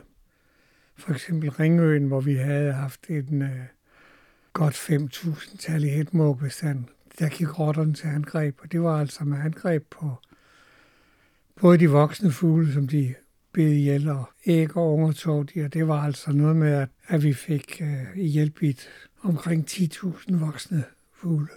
For 0.98 1.12
eksempel 1.12 1.50
Ringøen, 1.50 2.08
hvor 2.08 2.22
vi 2.22 2.36
havde 2.36 2.74
haft 2.74 3.08
en 3.10 3.42
øh, 3.42 3.50
godt 4.54 4.74
5.000 4.74 5.58
tal 5.58 5.84
i 5.84 5.90
hætmåbestand. 5.90 6.86
Der 7.20 7.30
gik 7.30 7.60
rotterne 7.60 7.94
til 7.94 8.08
angreb, 8.08 8.60
og 8.62 8.72
det 8.72 8.82
var 8.82 9.00
altså 9.00 9.24
med 9.24 9.38
angreb 9.40 9.84
på 9.90 10.18
både 11.62 11.78
de 11.78 11.90
voksne 11.90 12.32
fugle, 12.32 12.74
som 12.74 12.88
de 12.88 13.16
bed 13.54 13.72
ihjel, 13.72 14.10
og 14.10 14.30
æg 14.46 14.78
og 14.78 14.94
unger 14.94 15.12
tog 15.12 15.54
de, 15.54 15.66
og 15.66 15.74
det 15.74 15.88
var 15.88 16.02
altså 16.02 16.32
noget 16.32 16.56
med, 16.56 16.74
at, 16.74 16.90
at 17.08 17.24
vi 17.24 17.34
fik 17.34 17.82
øh, 17.82 18.22
hjælpet 18.22 18.90
omkring 19.24 19.66
10.000 19.70 20.36
voksne 20.36 20.84
fugle. 21.14 21.48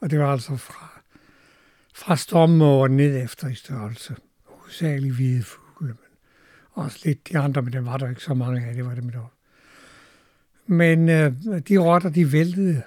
Og 0.00 0.10
det 0.10 0.18
var 0.18 0.32
altså 0.32 0.56
fra, 0.56 1.00
fra 1.94 2.16
stormen 2.16 2.96
ned 2.96 3.22
efter 3.24 3.48
i 3.48 3.54
størrelse. 3.54 4.16
Hovedsageligt 4.44 5.14
hvide 5.14 5.42
fugle, 5.42 5.92
men 5.92 6.18
også 6.72 7.00
lidt 7.04 7.28
de 7.28 7.38
andre, 7.38 7.62
men 7.62 7.72
dem 7.72 7.86
var 7.86 7.96
der 7.96 8.08
ikke 8.08 8.22
så 8.22 8.34
mange 8.34 8.66
af, 8.66 8.74
det 8.74 8.86
var 8.86 8.94
dem 8.94 9.10
dog. 9.10 9.37
Men 10.70 11.08
øh, 11.08 11.32
de 11.68 11.78
rotter, 11.78 12.10
de 12.10 12.32
væltede 12.32 12.82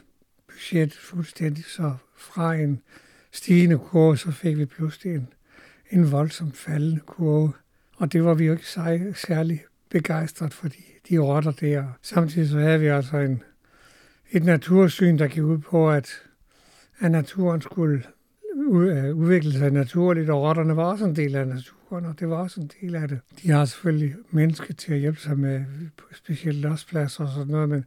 budgettet 0.48 0.98
fuldstændig, 0.98 1.66
så 1.66 1.94
fra 2.18 2.56
en 2.56 2.82
stigende 3.32 3.78
kurve, 3.78 4.18
så 4.18 4.32
fik 4.32 4.58
vi 4.58 4.66
pludselig 4.66 5.16
en, 5.16 5.28
en 5.90 6.12
voldsomt 6.12 6.58
faldende 6.58 7.00
kurve. 7.06 7.54
Og 7.98 8.14
det 8.14 8.24
var 8.24 8.34
vi 8.34 8.46
jo 8.46 8.52
ikke 8.52 8.68
særlig 9.16 9.64
begejstret 9.90 10.54
for 10.54 10.68
de, 10.68 10.78
de 11.10 11.18
rotter 11.18 11.52
der. 11.52 11.86
Samtidig 12.02 12.50
så 12.50 12.60
havde 12.60 12.80
vi 12.80 12.88
altså 12.88 13.18
en, 13.18 13.44
et 14.32 14.44
natursyn, 14.44 15.18
der 15.18 15.28
gik 15.28 15.44
ud 15.44 15.58
på, 15.58 15.92
at, 15.92 16.10
at 17.00 17.12
naturen 17.12 17.62
skulle 17.62 18.04
øh, 18.56 19.16
udvikle 19.16 19.52
sig 19.52 19.72
naturligt, 19.72 20.30
og 20.30 20.42
rotterne 20.42 20.76
var 20.76 20.84
også 20.84 21.06
en 21.06 21.16
del 21.16 21.36
af 21.36 21.48
naturen, 21.48 22.06
og 22.06 22.20
det 22.20 22.30
var 22.30 22.36
også 22.36 22.62
en 22.62 22.72
del 22.82 22.96
af 22.96 23.08
det. 23.08 23.20
De 23.44 23.52
har 23.52 23.66
selvfølgelig 23.66 24.16
mennesker 24.32 24.74
til 24.74 24.94
at 24.94 25.00
hjælpe 25.00 25.20
sig 25.20 25.38
med 25.38 25.66
specielt 26.14 26.58
lospladser 26.58 27.24
og 27.24 27.30
sådan 27.30 27.52
noget, 27.52 27.70
men 27.70 27.86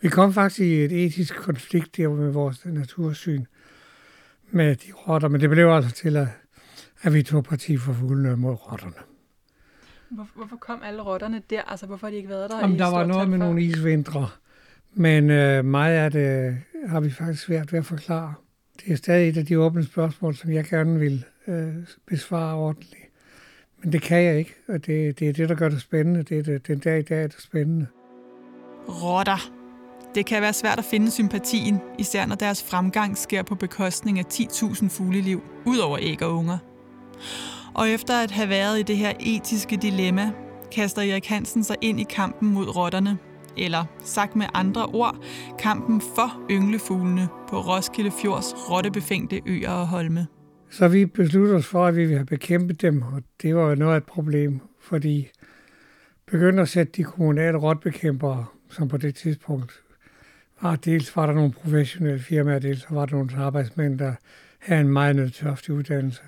vi 0.00 0.08
kom 0.08 0.32
faktisk 0.32 0.60
i 0.60 0.84
et 0.84 1.04
etisk 1.04 1.36
konflikt 1.36 1.96
der 1.96 2.08
med 2.08 2.30
vores 2.30 2.64
natursyn 2.64 3.44
med 4.50 4.76
de 4.76 4.92
rotter, 4.92 5.28
men 5.28 5.40
det 5.40 5.50
blev 5.50 5.68
altså 5.68 5.90
til, 5.90 6.16
at, 6.16 6.28
at 7.02 7.14
vi 7.14 7.22
tog 7.22 7.44
parti 7.44 7.76
for 7.76 7.92
fuglene 7.92 8.36
mod 8.36 8.54
rotterne. 8.54 8.94
Hvorfor 10.34 10.56
kom 10.56 10.80
alle 10.84 11.02
rotterne 11.02 11.42
der? 11.50 11.62
Altså, 11.62 11.86
hvorfor 11.86 12.06
har 12.06 12.10
de 12.10 12.16
ikke 12.16 12.28
været 12.28 12.50
der 12.50 12.60
Jamen, 12.60 12.78
der 12.78 12.90
var 12.90 13.06
noget 13.06 13.30
med 13.30 13.38
nogle 13.38 13.62
isvintre, 13.62 14.28
men 14.94 15.30
øh, 15.30 15.64
meget 15.64 15.94
af 15.94 16.10
det 16.10 16.58
har 16.86 17.00
vi 17.00 17.10
faktisk 17.10 17.42
svært 17.42 17.72
ved 17.72 17.78
at 17.78 17.86
forklare. 17.86 18.34
Det 18.84 18.92
er 18.92 18.96
stadig 18.96 19.28
et 19.28 19.36
af 19.36 19.46
de 19.46 19.58
åbne 19.58 19.84
spørgsmål, 19.84 20.34
som 20.34 20.52
jeg 20.52 20.64
gerne 20.64 20.98
vil 20.98 21.24
øh, 21.48 21.74
besvare 22.06 22.54
ordentligt. 22.54 23.02
Men 23.82 23.92
det 23.92 24.02
kan 24.02 24.22
jeg 24.22 24.38
ikke, 24.38 24.54
og 24.68 24.86
det, 24.86 25.18
det 25.18 25.28
er 25.28 25.32
det, 25.32 25.48
der 25.48 25.54
gør 25.54 25.68
det 25.68 25.80
spændende. 25.80 26.22
Det 26.22 26.38
er 26.38 26.42
det, 26.42 26.66
den 26.66 26.78
dag 26.78 26.98
i 26.98 27.02
dag, 27.02 27.22
er 27.22 27.26
det 27.26 27.40
spændende. 27.40 27.86
Rotter. 28.88 29.52
Det 30.14 30.26
kan 30.26 30.42
være 30.42 30.52
svært 30.52 30.78
at 30.78 30.84
finde 30.84 31.10
sympatien, 31.10 31.80
især 31.98 32.26
når 32.26 32.34
deres 32.34 32.62
fremgang 32.62 33.18
sker 33.18 33.42
på 33.42 33.54
bekostning 33.54 34.18
af 34.18 34.24
10.000 34.32 34.88
fugleliv, 34.88 35.42
ud 35.66 35.78
over 35.78 35.98
æg 36.00 36.22
og 36.22 36.36
unger. 36.36 36.58
Og 37.74 37.88
efter 37.88 38.14
at 38.14 38.30
have 38.30 38.48
været 38.48 38.78
i 38.78 38.82
det 38.82 38.96
her 38.96 39.12
etiske 39.20 39.76
dilemma, 39.76 40.30
kaster 40.72 41.02
Erik 41.02 41.26
Hansen 41.26 41.64
sig 41.64 41.76
ind 41.80 42.00
i 42.00 42.06
kampen 42.10 42.52
mod 42.54 42.76
rotterne, 42.76 43.18
eller 43.56 43.84
sagt 44.04 44.36
med 44.36 44.46
andre 44.54 44.86
ord, 44.86 45.24
kampen 45.58 46.00
for 46.00 46.46
ynglefuglene 46.50 47.28
på 47.48 47.60
Roskilde 47.60 48.10
Fjords 48.22 48.54
rottebefængte 48.70 49.40
øer 49.46 49.70
og 49.70 49.88
holme. 49.88 50.26
Så 50.70 50.88
vi 50.88 51.06
besluttede 51.06 51.56
os 51.56 51.66
for, 51.66 51.86
at 51.86 51.96
vi 51.96 52.00
ville 52.00 52.16
have 52.16 52.26
bekæmpet 52.26 52.82
dem, 52.82 53.02
og 53.02 53.22
det 53.42 53.56
var 53.56 53.68
jo 53.68 53.74
noget 53.74 53.92
af 53.92 53.96
et 53.96 54.06
problem, 54.06 54.60
fordi 54.80 55.28
begyndte 56.26 56.62
at 56.62 56.68
sætte 56.68 56.92
de 56.96 57.04
kommunale 57.04 57.58
rottebekæmpere, 57.58 58.44
som 58.70 58.88
på 58.88 58.96
det 58.96 59.14
tidspunkt 59.14 59.72
var, 60.62 60.76
dels 60.76 61.16
var 61.16 61.26
der 61.26 61.34
nogle 61.34 61.52
professionelle 61.52 62.20
firmaer, 62.20 62.58
dels 62.58 62.86
var 62.90 63.06
der 63.06 63.16
nogle 63.16 63.36
arbejdsmænd, 63.36 63.98
der 63.98 64.14
havde 64.58 64.80
en 64.80 64.88
meget 64.88 65.16
nødtørftig 65.16 65.74
uddannelse 65.74 66.22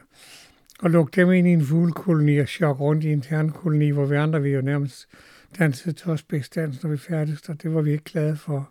og 0.80 0.90
lukke 0.90 1.20
dem 1.20 1.32
ind 1.32 1.48
i 1.48 1.52
en 1.52 1.64
fuglekoloni 1.64 2.38
og 2.38 2.48
chok 2.48 2.80
rundt 2.80 3.04
i 3.04 3.12
en 3.12 3.20
ternekoloni, 3.20 3.90
hvor 3.90 4.06
vi 4.06 4.16
andre 4.16 4.42
vi 4.42 4.50
jo 4.50 4.60
nærmest 4.60 5.08
dansede 5.58 5.94
tosbæksdans, 5.94 6.82
når 6.82 6.90
vi 6.90 6.96
færdigste, 6.96 7.50
og 7.50 7.62
det 7.62 7.74
var 7.74 7.80
vi 7.80 7.92
ikke 7.92 8.04
glade 8.04 8.36
for. 8.36 8.70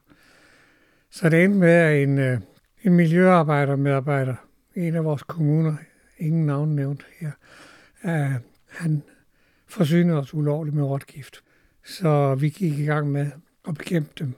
Så 1.09 1.29
det 1.29 1.43
endte 1.43 1.59
med, 1.59 1.69
at 1.69 2.03
en, 2.03 2.17
øh, 2.17 2.39
en 2.83 2.93
miljøarbejder, 2.93 3.75
medarbejder, 3.75 4.35
en 4.75 4.95
af 4.95 5.03
vores 5.03 5.23
kommuner, 5.23 5.75
ingen 6.17 6.45
navn 6.45 6.75
nævnt 6.75 7.05
her, 7.19 7.31
uh, 8.03 8.41
han 8.67 9.03
forsynede 9.67 10.17
os 10.17 10.33
ulovligt 10.33 10.75
med 10.75 10.83
rotgift. 10.83 11.43
Så 11.85 12.35
vi 12.35 12.49
gik 12.49 12.79
i 12.79 12.85
gang 12.85 13.11
med 13.11 13.31
at 13.67 13.73
bekæmpe 13.73 14.11
dem 14.19 14.33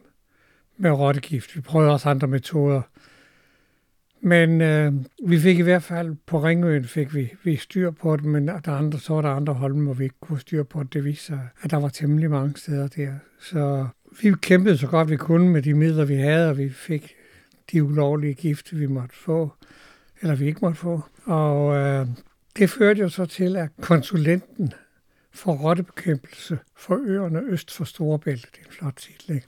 med 0.78 0.92
rottegift. 0.92 1.56
Vi 1.56 1.62
prøvede 1.62 1.92
også 1.92 2.10
andre 2.10 2.28
metoder, 2.28 2.82
men 4.26 4.62
øh, 4.62 4.94
vi 5.26 5.40
fik 5.40 5.60
i 5.60 5.62
hvert 5.62 5.84
fald 5.84 6.16
på 6.26 6.40
Ringøen 6.40 6.86
fik 6.86 7.16
vi, 7.16 7.34
vi 7.44 7.56
styr 7.56 7.92
på 7.92 8.16
det, 8.16 8.26
men 8.26 8.48
der 8.48 8.72
andre, 8.72 9.00
så 9.00 9.14
var 9.14 9.22
der 9.22 9.30
andre 9.30 9.54
hold, 9.54 9.84
hvor 9.84 9.94
vi 9.94 10.04
ikke 10.04 10.16
kunne 10.22 10.40
styr 10.40 10.64
på 10.64 10.84
det. 10.84 10.94
Det 10.94 11.06
viste 11.06 11.26
sig, 11.26 11.50
at 11.62 11.72
der 11.72 11.78
var 11.78 11.90
temmelig 11.90 12.30
mange 12.30 12.58
steder 12.58 12.88
der. 12.88 13.14
Så 13.40 13.88
vi 14.22 14.34
kæmpede 14.42 14.78
så 14.78 14.88
godt 14.88 15.10
vi 15.10 15.18
kunne 15.18 15.50
med 15.50 15.62
de 15.62 15.74
midler, 15.74 16.06
vi 16.06 16.16
havde, 16.16 16.50
og 16.50 16.58
vi 16.58 16.70
fik 16.70 17.16
de 17.72 17.84
ulovlige 17.84 18.34
gifte, 18.34 18.76
vi 18.76 18.88
måtte 18.88 19.16
få, 19.16 19.54
eller 20.22 20.36
vi 20.36 20.46
ikke 20.46 20.60
måtte 20.62 20.78
få. 20.78 21.02
Og 21.24 21.76
øh, 21.76 22.08
det 22.58 22.70
førte 22.70 23.02
jo 23.02 23.10
så 23.10 23.26
til, 23.26 23.56
at 23.56 23.70
konsulenten 23.82 24.74
for 25.34 25.54
rottebekæmpelse 25.54 26.58
for 26.78 27.00
øerne 27.06 27.42
øst 27.42 27.72
for 27.72 27.84
Storebælt, 27.84 28.48
det 28.52 28.62
er 28.62 28.66
en 28.66 28.72
flot 28.72 28.96
titel, 28.98 29.36
ikke? 29.36 29.48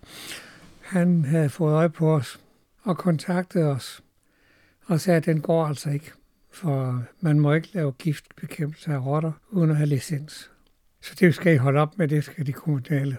han 0.81 1.25
havde 1.25 1.49
fået 1.49 1.73
øje 1.73 1.89
på 1.89 2.15
os 2.15 2.39
og 2.83 2.97
kontaktede 2.97 3.65
os 3.65 4.03
og 4.87 4.99
sagde, 4.99 5.17
at 5.17 5.25
den 5.25 5.41
går 5.41 5.65
altså 5.65 5.89
ikke, 5.89 6.11
for 6.51 7.03
man 7.21 7.39
må 7.39 7.53
ikke 7.53 7.69
lave 7.73 7.91
giftbekæmpelse 7.91 8.91
af 8.91 9.05
rotter 9.05 9.31
uden 9.49 9.69
at 9.69 9.75
have 9.77 9.87
licens. 9.87 10.51
Så 11.01 11.15
det 11.19 11.35
skal 11.35 11.53
I 11.53 11.57
holde 11.57 11.79
op 11.79 11.97
med, 11.97 12.07
det 12.07 12.23
skal 12.23 12.45
de 12.47 12.53
kommunale. 12.53 13.17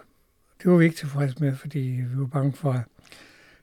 Det 0.63 0.71
var 0.71 0.77
vi 0.77 0.85
ikke 0.85 0.97
tilfredse 0.97 1.37
med, 1.41 1.57
fordi 1.57 1.79
vi 1.79 2.21
var 2.21 2.27
bange 2.27 2.53
for, 2.53 2.85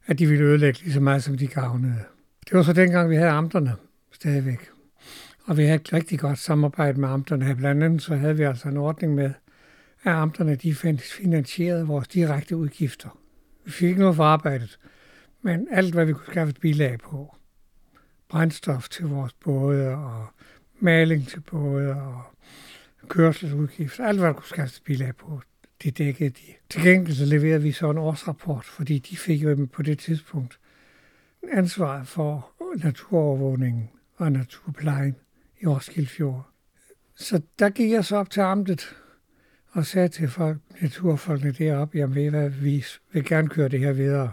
at 0.05 0.19
de 0.19 0.27
ville 0.27 0.45
ødelægge 0.45 0.79
lige 0.83 0.93
så 0.93 0.99
meget, 0.99 1.23
som 1.23 1.37
de 1.37 1.47
gavnede. 1.47 2.03
Det 2.45 2.57
var 2.57 2.63
så 2.63 2.73
dengang, 2.73 3.09
vi 3.09 3.15
havde 3.15 3.29
amterne 3.29 3.75
stadigvæk. 4.11 4.69
Og 5.45 5.57
vi 5.57 5.63
havde 5.63 5.75
et 5.75 5.93
rigtig 5.93 6.19
godt 6.19 6.39
samarbejde 6.39 6.99
med 6.99 7.09
amterne. 7.09 7.55
Blandt 7.55 7.83
andet 7.83 8.01
så 8.01 8.15
havde 8.15 8.37
vi 8.37 8.43
altså 8.43 8.67
en 8.67 8.77
ordning 8.77 9.15
med, 9.15 9.31
at 10.03 10.11
amterne 10.11 10.55
de 10.55 10.75
finansierede 10.75 11.87
vores 11.87 12.07
direkte 12.07 12.57
udgifter. 12.57 13.19
Vi 13.65 13.71
fik 13.71 13.87
ikke 13.87 13.99
noget 13.99 14.15
for 14.15 14.23
arbejdet, 14.23 14.79
men 15.41 15.67
alt, 15.71 15.93
hvad 15.93 16.05
vi 16.05 16.13
kunne 16.13 16.25
skaffe 16.27 16.49
et 16.49 16.59
bilag 16.59 16.99
på, 16.99 17.34
brændstof 18.29 18.89
til 18.89 19.05
vores 19.05 19.33
både, 19.33 19.89
og 19.89 20.25
maling 20.79 21.27
til 21.27 21.39
både, 21.39 21.91
og 21.91 22.21
kørselsudgifter, 23.07 24.05
alt 24.05 24.19
hvad 24.19 24.27
der 24.27 24.33
kunne 24.33 24.47
skaffes 24.47 24.79
bil 24.79 25.03
af 25.03 25.15
på, 25.15 25.41
det 25.83 25.97
dækkede 25.97 26.29
de. 26.29 26.53
Til 26.69 26.81
gengæld 26.81 27.15
så 27.15 27.25
leverede 27.25 27.61
vi 27.61 27.71
så 27.71 27.89
en 27.89 27.97
årsrapport, 27.97 28.65
fordi 28.65 28.99
de 28.99 29.17
fik 29.17 29.43
jo 29.43 29.67
på 29.73 29.81
det 29.81 29.99
tidspunkt 29.99 30.59
ansvar 31.51 32.03
for 32.03 32.51
naturovervågningen 32.83 33.89
og 34.15 34.31
naturplejen 34.31 35.15
i 35.61 35.67
Roskilde 35.67 36.07
Fjord. 36.07 36.47
Så 37.15 37.41
der 37.59 37.69
gik 37.69 37.91
jeg 37.91 38.05
så 38.05 38.17
op 38.17 38.29
til 38.29 38.41
amtet 38.41 38.95
og 39.71 39.85
sagde 39.85 40.07
til 40.07 40.29
folk, 40.29 40.57
naturfolkene 40.81 41.51
deroppe, 41.51 41.97
jamen 41.97 42.15
ved 42.15 42.23
I 42.23 42.27
hvad, 42.27 42.49
vi 42.49 42.85
vil 43.11 43.25
gerne 43.25 43.49
køre 43.49 43.69
det 43.69 43.79
her 43.79 43.93
videre. 43.93 44.31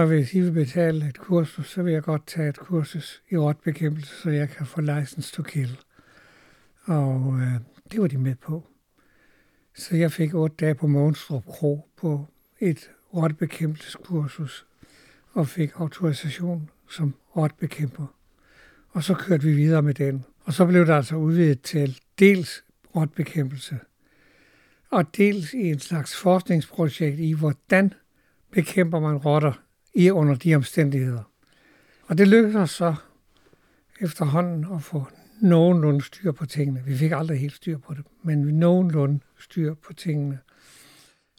Og 0.00 0.06
hvis 0.06 0.34
I 0.34 0.40
vil 0.40 0.52
betale 0.52 1.08
et 1.08 1.18
kursus, 1.18 1.70
så 1.70 1.82
vil 1.82 1.92
jeg 1.92 2.02
godt 2.02 2.26
tage 2.26 2.48
et 2.48 2.58
kursus 2.58 3.22
i 3.30 3.36
rådbekæmpelse, 3.36 4.14
så 4.22 4.30
jeg 4.30 4.48
kan 4.48 4.66
få 4.66 4.80
license 4.80 5.32
to 5.32 5.42
kill. 5.42 5.78
Og 6.84 7.38
øh, 7.40 7.52
det 7.92 8.00
var 8.00 8.06
de 8.06 8.18
med 8.18 8.34
på. 8.34 8.66
Så 9.74 9.96
jeg 9.96 10.12
fik 10.12 10.34
otte 10.34 10.56
dage 10.56 10.74
på 10.74 10.86
Månstrup 10.86 11.44
Kro 11.46 11.88
på 11.96 12.26
et 12.60 12.90
rådbekæmpelseskursus 13.14 14.66
og 15.32 15.48
fik 15.48 15.70
autorisation 15.74 16.70
som 16.88 17.14
rådbekæmper. 17.36 18.06
Og 18.90 19.04
så 19.04 19.14
kørte 19.14 19.44
vi 19.44 19.52
videre 19.52 19.82
med 19.82 19.94
den. 19.94 20.24
Og 20.44 20.52
så 20.52 20.66
blev 20.66 20.86
der 20.86 20.96
altså 20.96 21.16
udvidet 21.16 21.62
til 21.62 22.00
dels 22.18 22.64
rådbekæmpelse, 22.96 23.78
og 24.90 25.16
dels 25.16 25.54
i 25.54 25.70
en 25.70 25.78
slags 25.78 26.16
forskningsprojekt 26.16 27.18
i, 27.18 27.32
hvordan 27.32 27.92
bekæmper 28.50 29.00
man 29.00 29.16
rotter 29.16 29.52
i 29.94 30.10
under 30.10 30.34
de 30.34 30.54
omstændigheder. 30.54 31.22
Og 32.06 32.18
det 32.18 32.28
lykkedes 32.28 32.56
os 32.56 32.70
så 32.70 32.94
efterhånden 34.00 34.66
at 34.74 34.82
få 34.82 35.04
nogenlunde 35.40 36.04
styr 36.04 36.32
på 36.32 36.46
tingene. 36.46 36.82
Vi 36.86 36.96
fik 36.96 37.12
aldrig 37.12 37.40
helt 37.40 37.54
styr 37.54 37.78
på 37.78 37.94
det, 37.94 38.04
men 38.22 38.38
nogenlunde 38.38 39.20
styr 39.38 39.74
på 39.74 39.92
tingene. 39.92 40.38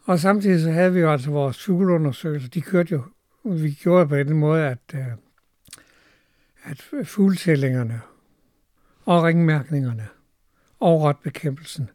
Og 0.06 0.20
samtidig 0.20 0.62
så 0.62 0.72
havde 0.72 0.94
vi 0.94 1.00
jo 1.00 1.12
altså 1.12 1.32
vores 1.32 1.64
fugleundersøgelser. 1.64 2.50
De 2.50 2.62
kørte 2.62 2.92
jo, 2.92 3.04
vi 3.44 3.72
gjorde 3.72 4.08
på 4.08 4.16
den 4.16 4.34
måde, 4.34 4.68
at, 4.68 4.78
øh, 4.94 5.06
at 6.64 7.08
fugletællingerne 7.08 8.02
og 9.06 9.24
ringmærkningerne 9.24 10.08
og 10.80 11.02
rotbekæmpelsen 11.02 11.90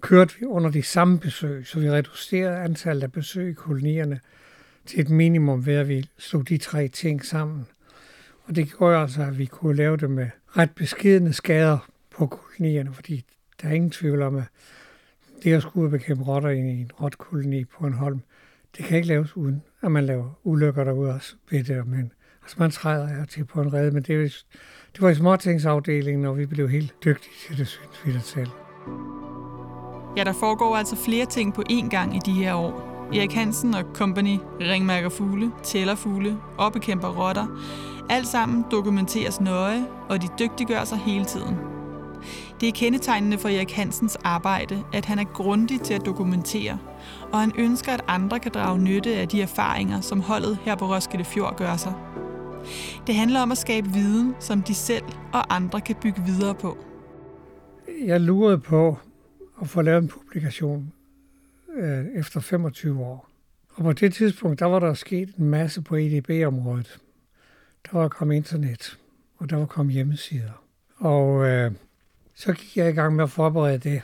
kørte 0.00 0.34
vi 0.40 0.46
under 0.46 0.70
de 0.70 0.82
samme 0.82 1.20
besøg, 1.20 1.66
så 1.66 1.80
vi 1.80 1.90
reducerede 1.90 2.58
antallet 2.58 3.02
af 3.02 3.12
besøg 3.12 3.50
i 3.50 3.52
kolonierne 3.52 4.20
til 4.86 5.00
et 5.00 5.10
minimum 5.10 5.66
ved, 5.66 5.74
at 5.74 5.88
vi 5.88 6.08
slog 6.18 6.48
de 6.48 6.58
tre 6.58 6.88
ting 6.88 7.24
sammen. 7.24 7.66
Og 8.44 8.56
det 8.56 8.74
gjorde 8.78 8.96
altså, 8.96 9.22
at 9.22 9.38
vi 9.38 9.46
kunne 9.46 9.76
lave 9.76 9.96
det 9.96 10.10
med 10.10 10.28
ret 10.56 10.70
beskidende 10.70 11.32
skader 11.32 11.78
på 12.16 12.26
kolonierne, 12.26 12.94
fordi 12.94 13.24
der 13.62 13.68
er 13.68 13.72
ingen 13.72 13.90
tvivl 13.90 14.22
om, 14.22 14.36
at 14.36 14.44
det 15.42 15.52
at 15.52 15.62
skulle 15.62 15.90
bekæmpe 15.90 16.24
rotter 16.24 16.48
i 16.48 16.58
en 16.58 16.90
rotkoloni 17.00 17.64
på 17.64 17.86
en 17.86 17.92
holm, 17.92 18.20
det 18.76 18.84
kan 18.84 18.96
ikke 18.96 19.08
laves 19.08 19.36
uden, 19.36 19.62
at 19.82 19.90
man 19.90 20.04
laver 20.04 20.38
ulykker 20.44 20.84
derude 20.84 21.14
også 21.14 21.34
ved 21.50 21.64
det. 21.64 21.86
Men 21.86 22.12
altså 22.42 22.56
man 22.58 22.70
træder 22.70 23.06
her 23.06 23.24
til 23.24 23.44
på 23.44 23.60
en 23.60 23.72
redde, 23.72 23.90
men 23.90 24.02
det, 24.02 24.44
det 24.92 25.02
var 25.02 25.08
i 25.08 25.14
småtingsafdelingen, 25.14 26.24
og 26.24 26.38
vi 26.38 26.46
blev 26.46 26.68
helt 26.68 26.94
dygtige 27.04 27.34
til 27.48 27.58
det, 27.58 27.66
synes 27.66 28.00
vi 28.04 28.12
det 28.12 28.22
selv. 28.22 28.50
Ja, 30.16 30.24
der 30.24 30.32
foregår 30.32 30.76
altså 30.76 30.96
flere 30.96 31.26
ting 31.26 31.54
på 31.54 31.62
én 31.70 31.88
gang 31.88 32.16
i 32.16 32.18
de 32.26 32.32
her 32.32 32.54
år. 32.54 32.95
Erik 33.14 33.32
Hansen 33.32 33.74
og 33.74 33.84
Company 33.94 34.38
ringmærker 34.60 35.08
fugle, 35.08 35.52
tæller 35.62 35.94
fugle 35.94 36.36
og 36.58 36.72
bekæmper 36.72 37.08
rotter. 37.08 37.46
Alt 38.10 38.26
sammen 38.26 38.64
dokumenteres 38.70 39.40
nøje, 39.40 39.86
og 40.08 40.22
de 40.22 40.28
dygtiggør 40.38 40.84
sig 40.84 40.98
hele 40.98 41.24
tiden. 41.24 41.56
Det 42.60 42.68
er 42.68 42.72
kendetegnende 42.72 43.38
for 43.38 43.48
Erik 43.48 43.72
Hansens 43.72 44.16
arbejde, 44.24 44.84
at 44.92 45.04
han 45.04 45.18
er 45.18 45.24
grundig 45.24 45.80
til 45.80 45.94
at 45.94 46.06
dokumentere, 46.06 46.78
og 47.32 47.40
han 47.40 47.52
ønsker, 47.58 47.92
at 47.92 48.04
andre 48.08 48.38
kan 48.38 48.52
drage 48.54 48.78
nytte 48.78 49.16
af 49.16 49.28
de 49.28 49.42
erfaringer, 49.42 50.00
som 50.00 50.20
holdet 50.20 50.58
her 50.62 50.74
på 50.74 50.86
Roskilde 50.94 51.24
Fjord 51.24 51.56
gør 51.56 51.76
sig. 51.76 51.94
Det 53.06 53.14
handler 53.14 53.40
om 53.40 53.52
at 53.52 53.58
skabe 53.58 53.88
viden, 53.88 54.34
som 54.40 54.62
de 54.62 54.74
selv 54.74 55.04
og 55.32 55.54
andre 55.54 55.80
kan 55.80 55.96
bygge 56.02 56.22
videre 56.26 56.54
på. 56.54 56.76
Jeg 58.04 58.20
lurede 58.20 58.58
på 58.58 58.98
at 59.62 59.68
få 59.68 59.82
lavet 59.82 60.02
en 60.02 60.08
publikation 60.08 60.92
øh, 61.76 62.06
efter 62.14 62.40
25 62.40 63.04
år. 63.04 63.28
Og 63.68 63.84
på 63.84 63.92
det 63.92 64.14
tidspunkt, 64.14 64.60
der 64.60 64.66
var 64.66 64.78
der 64.78 64.94
sket 64.94 65.34
en 65.34 65.48
masse 65.48 65.82
på 65.82 65.96
EDB-området. 65.96 66.98
Der 67.90 67.98
var 67.98 68.08
kommet 68.08 68.36
internet, 68.36 68.98
og 69.36 69.50
der 69.50 69.56
var 69.56 69.66
kommet 69.66 69.94
hjemmesider. 69.94 70.64
Og 70.96 71.46
øh, 71.46 71.72
så 72.34 72.52
gik 72.52 72.76
jeg 72.76 72.88
i 72.88 72.92
gang 72.92 73.16
med 73.16 73.24
at 73.24 73.30
forberede 73.30 73.78
det, 73.78 74.02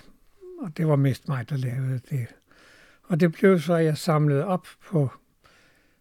og 0.61 0.77
det 0.77 0.89
var 0.89 0.97
mest 0.97 1.29
mig, 1.29 1.51
der 1.51 1.57
lavede 1.57 2.01
det. 2.11 2.27
Og 3.03 3.21
det 3.21 3.33
blev 3.33 3.61
så, 3.61 3.75
at 3.75 3.85
jeg 3.85 3.99
samlede 3.99 4.47
op 4.47 4.67
på 4.91 5.11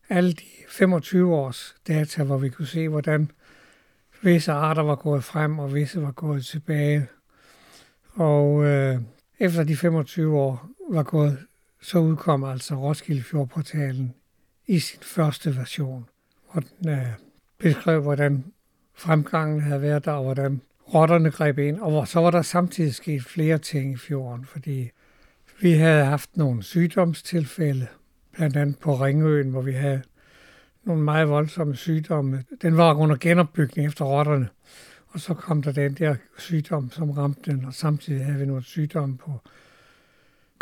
alle 0.10 0.34
de 0.34 0.46
25 0.70 1.36
års 1.36 1.76
data, 1.88 2.24
hvor 2.24 2.38
vi 2.38 2.50
kunne 2.50 2.68
se, 2.68 2.90
hvordan 2.90 3.32
visse 4.22 4.52
arter 4.52 4.82
var 4.84 4.96
gået 4.96 5.24
frem, 5.24 5.60
og 5.60 5.74
visse 5.74 6.02
var 6.02 6.12
gået 6.12 6.46
tilbage. 6.46 7.08
Og 8.14 8.66
øh, 8.66 9.00
efter 9.40 9.64
de 9.64 9.76
25 9.76 10.38
år 10.40 10.70
var 10.90 11.04
gået, 11.04 11.38
så 11.82 12.00
udkom 12.00 12.44
altså 12.44 12.76
Roskilde 12.76 13.24
Fjordportalen 13.24 14.14
i 14.68 14.80
sin 14.80 15.00
første 15.02 15.56
version, 15.58 16.10
hvor 16.52 16.62
den 16.62 16.90
øh, 16.90 17.06
beskrev, 17.58 18.02
hvordan 18.02 18.46
fremgangen 18.94 19.62
havde 19.62 19.82
været 19.82 20.06
der, 20.06 20.12
og 20.12 20.24
hvordan 20.24 20.62
rotterne 20.94 21.32
greb 21.32 21.58
ind, 21.58 21.80
og 21.80 21.92
hvor 21.92 22.06
så 22.06 22.20
var 22.20 22.32
der 22.32 22.42
samtidig 22.42 22.96
sket 22.96 23.24
flere 23.24 23.58
ting 23.58 23.94
i 23.94 23.98
fjorden, 23.98 24.46
fordi 24.46 24.90
vi 25.62 25.72
havde 25.72 26.06
haft 26.06 26.38
nogle 26.38 26.64
sygdomstilfælde, 26.64 27.88
blandt 28.32 28.58
andet 28.58 28.80
på 28.80 28.96
Ringøen, 28.96 29.50
hvor 29.50 29.62
vi 29.62 29.72
havde 29.72 30.02
nogle 30.84 31.04
meget 31.04 31.30
voldsomme 31.30 31.76
sygdomme. 31.76 32.44
Den 32.62 32.78
var 32.78 32.94
under 32.94 33.16
genopbygning 33.16 33.88
efter 33.88 34.06
rotterne, 34.06 34.50
og 35.08 35.20
så 35.20 35.34
kom 35.34 35.62
der 35.62 35.72
den 35.72 35.94
der 35.94 36.16
sygdom, 36.38 36.92
som 36.92 37.12
ramte 37.12 37.52
den, 37.52 37.66
og 37.66 37.74
samtidig 37.74 38.26
havde 38.26 38.40
vi 38.40 38.46
nogle 38.46 38.64
sygdomme 38.64 39.18
på 39.18 39.40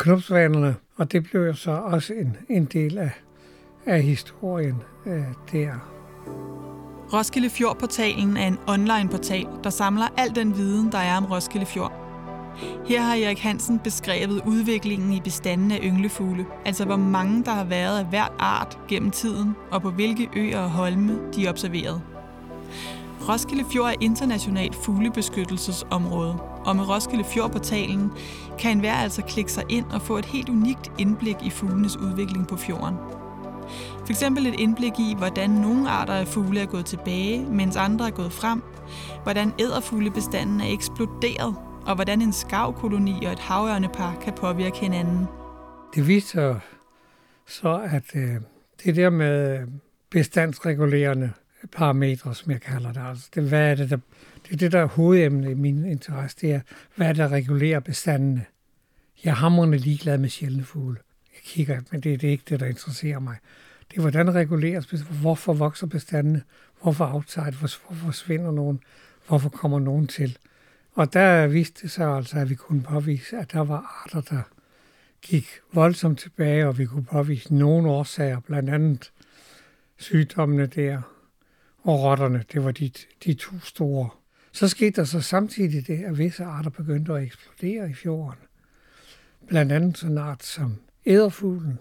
knopsvanerne, 0.00 0.76
og 0.96 1.12
det 1.12 1.24
blev 1.24 1.42
jo 1.42 1.54
så 1.54 1.70
også 1.70 2.12
en, 2.14 2.36
en 2.48 2.64
del 2.64 2.98
af, 2.98 3.10
af 3.86 4.02
historien 4.02 4.82
øh, 5.06 5.22
der. 5.52 5.72
Roskilde 7.12 7.50
Fjord-portalen 7.50 8.36
er 8.36 8.46
en 8.46 8.58
online-portal, 8.66 9.46
der 9.64 9.70
samler 9.70 10.06
al 10.16 10.34
den 10.34 10.56
viden, 10.56 10.92
der 10.92 10.98
er 10.98 11.16
om 11.16 11.24
Roskilde 11.24 11.66
Fjord. 11.66 11.92
Her 12.86 13.00
har 13.00 13.14
Erik 13.14 13.38
Hansen 13.38 13.78
beskrevet 13.78 14.42
udviklingen 14.46 15.12
i 15.12 15.20
bestanden 15.20 15.72
af 15.72 15.80
ynglefugle, 15.82 16.46
altså 16.64 16.84
hvor 16.84 16.96
mange 16.96 17.44
der 17.44 17.52
har 17.52 17.64
været 17.64 17.98
af 17.98 18.04
hvert 18.04 18.32
art 18.38 18.78
gennem 18.88 19.10
tiden, 19.10 19.56
og 19.70 19.82
på 19.82 19.90
hvilke 19.90 20.28
øer 20.36 20.58
og 20.58 20.70
holme 20.70 21.18
de 21.34 21.46
er 21.46 21.50
observeret. 21.50 22.02
Roskilde 23.28 23.64
Fjord 23.72 23.88
er 23.88 23.94
internationalt 24.00 24.74
fuglebeskyttelsesområde, 24.74 26.38
og 26.64 26.76
med 26.76 26.88
Roskilde 26.88 27.24
Fjordportalen 27.24 28.12
kan 28.58 28.70
enhver 28.70 28.94
altså 28.94 29.22
klikke 29.22 29.52
sig 29.52 29.64
ind 29.68 29.86
og 29.86 30.02
få 30.02 30.16
et 30.16 30.24
helt 30.24 30.48
unikt 30.48 30.92
indblik 30.98 31.36
i 31.42 31.50
fuglenes 31.50 31.96
udvikling 31.96 32.48
på 32.48 32.56
fjorden. 32.56 32.96
For 34.00 34.10
eksempel 34.10 34.46
et 34.46 34.60
indblik 34.60 34.92
i, 34.98 35.14
hvordan 35.18 35.50
nogle 35.50 35.90
arter 35.90 36.14
af 36.14 36.26
fugle 36.26 36.60
er 36.60 36.66
gået 36.66 36.86
tilbage, 36.86 37.46
mens 37.46 37.76
andre 37.76 38.06
er 38.06 38.10
gået 38.10 38.32
frem, 38.32 38.62
hvordan 39.22 39.52
æderfuglebestanden 39.60 40.60
er 40.60 40.72
eksploderet, 40.72 41.54
og 41.86 41.94
hvordan 41.94 42.22
en 42.22 42.32
skavkoloni 42.32 43.24
og 43.24 43.32
et 43.32 43.38
havørnepar 43.38 44.16
kan 44.22 44.32
påvirke 44.32 44.78
hinanden. 44.78 45.26
Det 45.94 46.06
viser 46.06 46.54
så, 47.46 47.80
at 47.90 48.04
øh, 48.14 48.36
det 48.84 48.96
der 48.96 49.10
med 49.10 49.66
bestandsregulerende 50.10 51.32
parametre, 51.68 52.34
som 52.34 52.52
jeg 52.52 52.60
kalder 52.60 52.92
det, 52.92 53.02
altså 53.08 53.28
det, 53.34 53.42
hvad 53.42 53.70
er 53.70 53.74
det, 53.74 53.90
der, 53.90 53.98
det 54.44 54.52
er 54.52 54.56
det, 54.56 54.72
der 54.72 54.80
er 54.80 54.86
hovedemnet 54.86 55.50
i 55.50 55.54
min 55.54 55.84
interesse, 55.84 56.36
det 56.40 56.52
er, 56.52 56.60
hvad 56.96 57.06
er 57.06 57.12
det, 57.12 57.18
der 57.18 57.28
regulerer 57.28 57.80
bestandene. 57.80 58.44
Jeg 59.24 59.30
er 59.30 59.34
hamrende 59.34 59.78
ligeglad 59.78 60.18
med 60.18 60.28
sjældne 60.28 60.64
fugle. 60.64 60.98
Jeg 61.34 61.40
kigger, 61.44 61.80
men 61.90 62.00
det, 62.00 62.20
det 62.20 62.26
er 62.26 62.32
ikke 62.32 62.44
det, 62.48 62.60
der 62.60 62.66
interesserer 62.66 63.18
mig. 63.18 63.36
Det 63.90 63.96
er, 63.96 64.00
hvordan 64.00 64.34
reguleres, 64.34 64.86
hvorfor 65.20 65.52
vokser 65.52 65.86
bestandene, 65.86 66.42
hvorfor 66.82 67.14
outside, 67.14 67.52
hvorfor 67.58 67.94
forsvinder 67.94 68.50
nogen, 68.50 68.80
hvorfor 69.28 69.48
kommer 69.48 69.78
nogen 69.78 70.06
til. 70.06 70.38
Og 70.92 71.12
der 71.12 71.46
viste 71.46 71.82
det 71.82 71.90
sig 71.90 72.16
altså, 72.16 72.38
at 72.38 72.50
vi 72.50 72.54
kunne 72.54 72.82
påvise, 72.82 73.38
at 73.38 73.52
der 73.52 73.60
var 73.60 74.02
arter, 74.04 74.20
der 74.20 74.42
gik 75.22 75.46
voldsomt 75.72 76.18
tilbage, 76.18 76.66
og 76.66 76.78
vi 76.78 76.86
kunne 76.86 77.04
påvise 77.04 77.54
nogle 77.54 77.88
årsager, 77.88 78.40
blandt 78.40 78.70
andet 78.70 79.12
sygdommene 79.98 80.66
der, 80.66 81.02
og 81.82 82.02
rotterne, 82.02 82.44
det 82.52 82.64
var 82.64 82.70
de, 82.70 82.90
de 83.24 83.34
to 83.34 83.58
store. 83.62 84.08
Så 84.52 84.68
skete 84.68 84.96
der 84.96 85.04
så 85.04 85.20
samtidig 85.20 85.86
det, 85.86 86.04
at 86.04 86.18
visse 86.18 86.44
arter 86.44 86.70
begyndte 86.70 87.12
at 87.12 87.22
eksplodere 87.22 87.90
i 87.90 87.94
fjorden. 87.94 88.38
Blandt 89.46 89.72
andet 89.72 89.98
sådan 89.98 90.18
art 90.18 90.42
som 90.42 90.74
æderfuglen, 91.06 91.80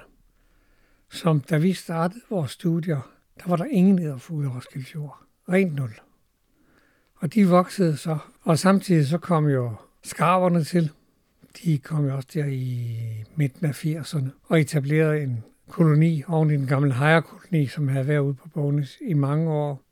som 1.12 1.39
da 1.39 1.57
vi 1.57 1.73
startede 1.73 2.21
vores 2.29 2.51
studier, 2.51 3.12
der 3.38 3.49
var 3.49 3.55
der 3.55 3.65
ingen 3.65 3.99
æderfugle 3.99 4.47
i 4.47 4.51
Roskilde 4.51 4.85
Fjord. 4.85 5.23
Rent 5.49 5.75
nul. 5.75 5.93
Og 7.15 7.33
de 7.33 7.47
voksede 7.47 7.97
så, 7.97 8.17
og 8.41 8.59
samtidig 8.59 9.07
så 9.07 9.17
kom 9.17 9.47
jo 9.47 9.73
skarverne 10.03 10.63
til. 10.63 10.91
De 11.63 11.77
kom 11.77 12.05
jo 12.05 12.15
også 12.15 12.29
der 12.33 12.45
i 12.45 12.97
midten 13.35 13.65
af 13.65 13.85
80'erne 13.85 14.29
og 14.43 14.62
etablerede 14.62 15.23
en 15.23 15.43
koloni 15.69 16.23
oven 16.27 16.51
i 16.51 16.57
den 16.57 16.67
gamle 16.67 16.93
hejerkoloni, 16.93 17.67
som 17.67 17.88
havde 17.88 18.07
været 18.07 18.19
ude 18.19 18.33
på 18.33 18.49
Bones 18.49 18.97
i 19.01 19.13
mange 19.13 19.51
år. 19.51 19.88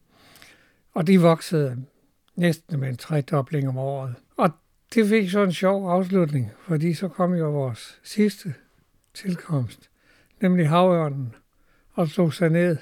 Og 0.98 1.08
de 1.08 1.22
voksede 1.22 1.86
næsten 2.36 2.80
med 2.80 2.90
en 2.90 2.98
tredobling 2.98 3.68
om 3.68 3.78
året. 3.78 4.16
Og 4.38 4.50
det 4.94 5.10
fik 5.10 5.30
så 5.30 5.44
en 5.44 5.54
sjov 5.54 5.90
afslutning, 5.90 6.52
fordi 6.60 6.94
så 6.94 7.08
kom 7.08 7.34
jo 7.34 7.52
vores 7.52 8.00
sidste 8.04 8.54
tilkomst, 9.14 9.90
nemlig 10.42 10.70
havørnen, 10.70 11.36
og 11.94 12.08
slog 12.08 12.34
sig 12.34 12.50
ned 12.50 12.78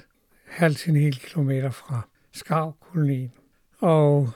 halvt 0.46 0.86
en 0.86 0.96
hel 0.96 1.14
kilometer 1.14 1.70
fra 1.70 2.08
skavkolonien. 2.32 3.32
Og 3.80 4.30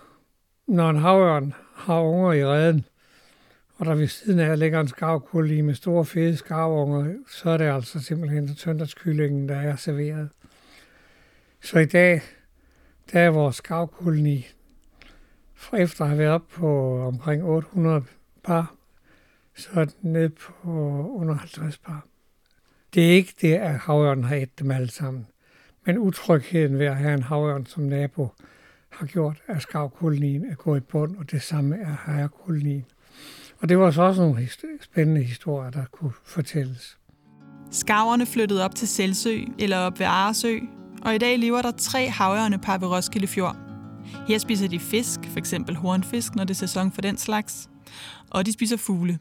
når 0.66 0.90
en 0.90 0.96
havørn 0.96 1.54
har 1.74 2.00
unger 2.00 2.32
i 2.32 2.46
redden, 2.46 2.84
og 3.76 3.86
der 3.86 3.94
ved 3.94 4.06
siden 4.06 4.38
af 4.38 4.58
ligger 4.58 4.80
en 4.80 4.88
skavkoloni 4.88 5.60
med 5.60 5.74
store 5.74 6.04
fede 6.04 6.36
skavunger, 6.36 7.14
så 7.28 7.50
er 7.50 7.56
det 7.56 7.64
altså 7.64 8.00
simpelthen 8.00 8.56
søndagskyllingen, 8.56 9.48
der 9.48 9.56
er 9.56 9.76
serveret. 9.76 10.28
Så 11.62 11.78
i 11.78 11.86
dag, 11.86 12.22
der 13.12 13.20
er 13.20 13.30
vores 13.30 13.56
skavkoloni, 13.56 14.46
for 15.54 15.76
efter 15.76 16.04
at 16.04 16.08
have 16.08 16.18
været 16.18 16.32
op 16.32 16.48
på 16.48 17.00
omkring 17.06 17.44
800 17.44 18.02
par, 18.44 18.74
så 19.56 19.68
er 19.74 19.84
den 19.84 20.12
nede 20.12 20.28
på 20.28 20.70
under 21.14 21.34
50 21.34 21.78
par. 21.78 22.06
Det 22.94 23.06
er 23.06 23.10
ikke 23.10 23.34
det, 23.40 23.54
at 23.54 23.78
havørnen 23.78 24.24
har 24.24 24.36
ædt 24.36 24.58
dem 24.58 24.70
alle 24.70 24.90
sammen. 24.90 25.26
Men 25.86 25.98
utrygheden 25.98 26.78
ved 26.78 26.86
at 26.86 26.96
have 26.96 27.14
en 27.14 27.22
havørn 27.22 27.66
som 27.66 27.82
nabo 27.82 28.28
har 28.88 29.06
gjort, 29.06 29.42
at 29.46 29.62
skavkolonien 29.62 30.44
er 30.44 30.54
gået 30.54 30.80
i 30.80 30.80
bund, 30.80 31.16
og 31.16 31.30
det 31.30 31.42
samme 31.42 31.76
er 31.76 31.96
herrekolonien. 32.06 32.84
Og 33.60 33.68
det 33.68 33.78
var 33.78 33.90
så 33.90 34.02
også 34.02 34.20
nogle 34.20 34.48
spændende 34.80 35.22
historier, 35.22 35.70
der 35.70 35.84
kunne 35.92 36.12
fortælles. 36.24 36.98
Skaverne 37.70 38.26
flyttede 38.26 38.64
op 38.64 38.74
til 38.74 38.88
Selsø 38.88 39.38
eller 39.58 39.78
op 39.78 39.98
ved 39.98 40.06
Aresø, 40.06 40.58
og 41.02 41.14
i 41.14 41.18
dag 41.18 41.38
lever 41.38 41.62
der 41.62 41.70
tre 41.70 42.08
havørne 42.08 42.58
par 42.58 42.78
ved 42.78 42.88
Roskilde 42.88 43.26
Fjord. 43.26 43.56
Her 44.28 44.38
spiser 44.38 44.68
de 44.68 44.80
fisk, 44.80 45.20
f.eks. 45.24 45.54
hornfisk, 45.76 46.34
når 46.34 46.44
det 46.44 46.54
er 46.54 46.58
sæson 46.58 46.92
for 46.92 47.00
den 47.00 47.16
slags, 47.16 47.70
og 48.30 48.46
de 48.46 48.52
spiser 48.52 48.76
fugle. 48.76 49.18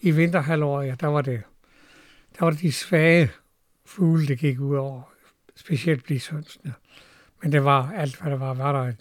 I 0.00 0.10
vinterhalvåret, 0.10 0.86
ja, 0.86 0.94
der 1.00 1.06
var 1.06 1.22
det, 1.22 1.42
der 2.38 2.44
var 2.44 2.50
det 2.50 2.60
de 2.60 2.72
svage 2.72 3.30
fugle, 3.86 4.26
det 4.26 4.38
gik 4.38 4.60
ud 4.60 4.76
over, 4.76 5.02
specielt 5.56 6.04
blisønsene. 6.04 6.74
Men 7.42 7.52
det 7.52 7.64
var 7.64 7.92
alt, 7.92 8.20
hvad 8.20 8.30
der 8.30 8.38
var. 8.38 8.54
Var 8.54 8.72
der 8.72 8.82
en, 8.82 8.96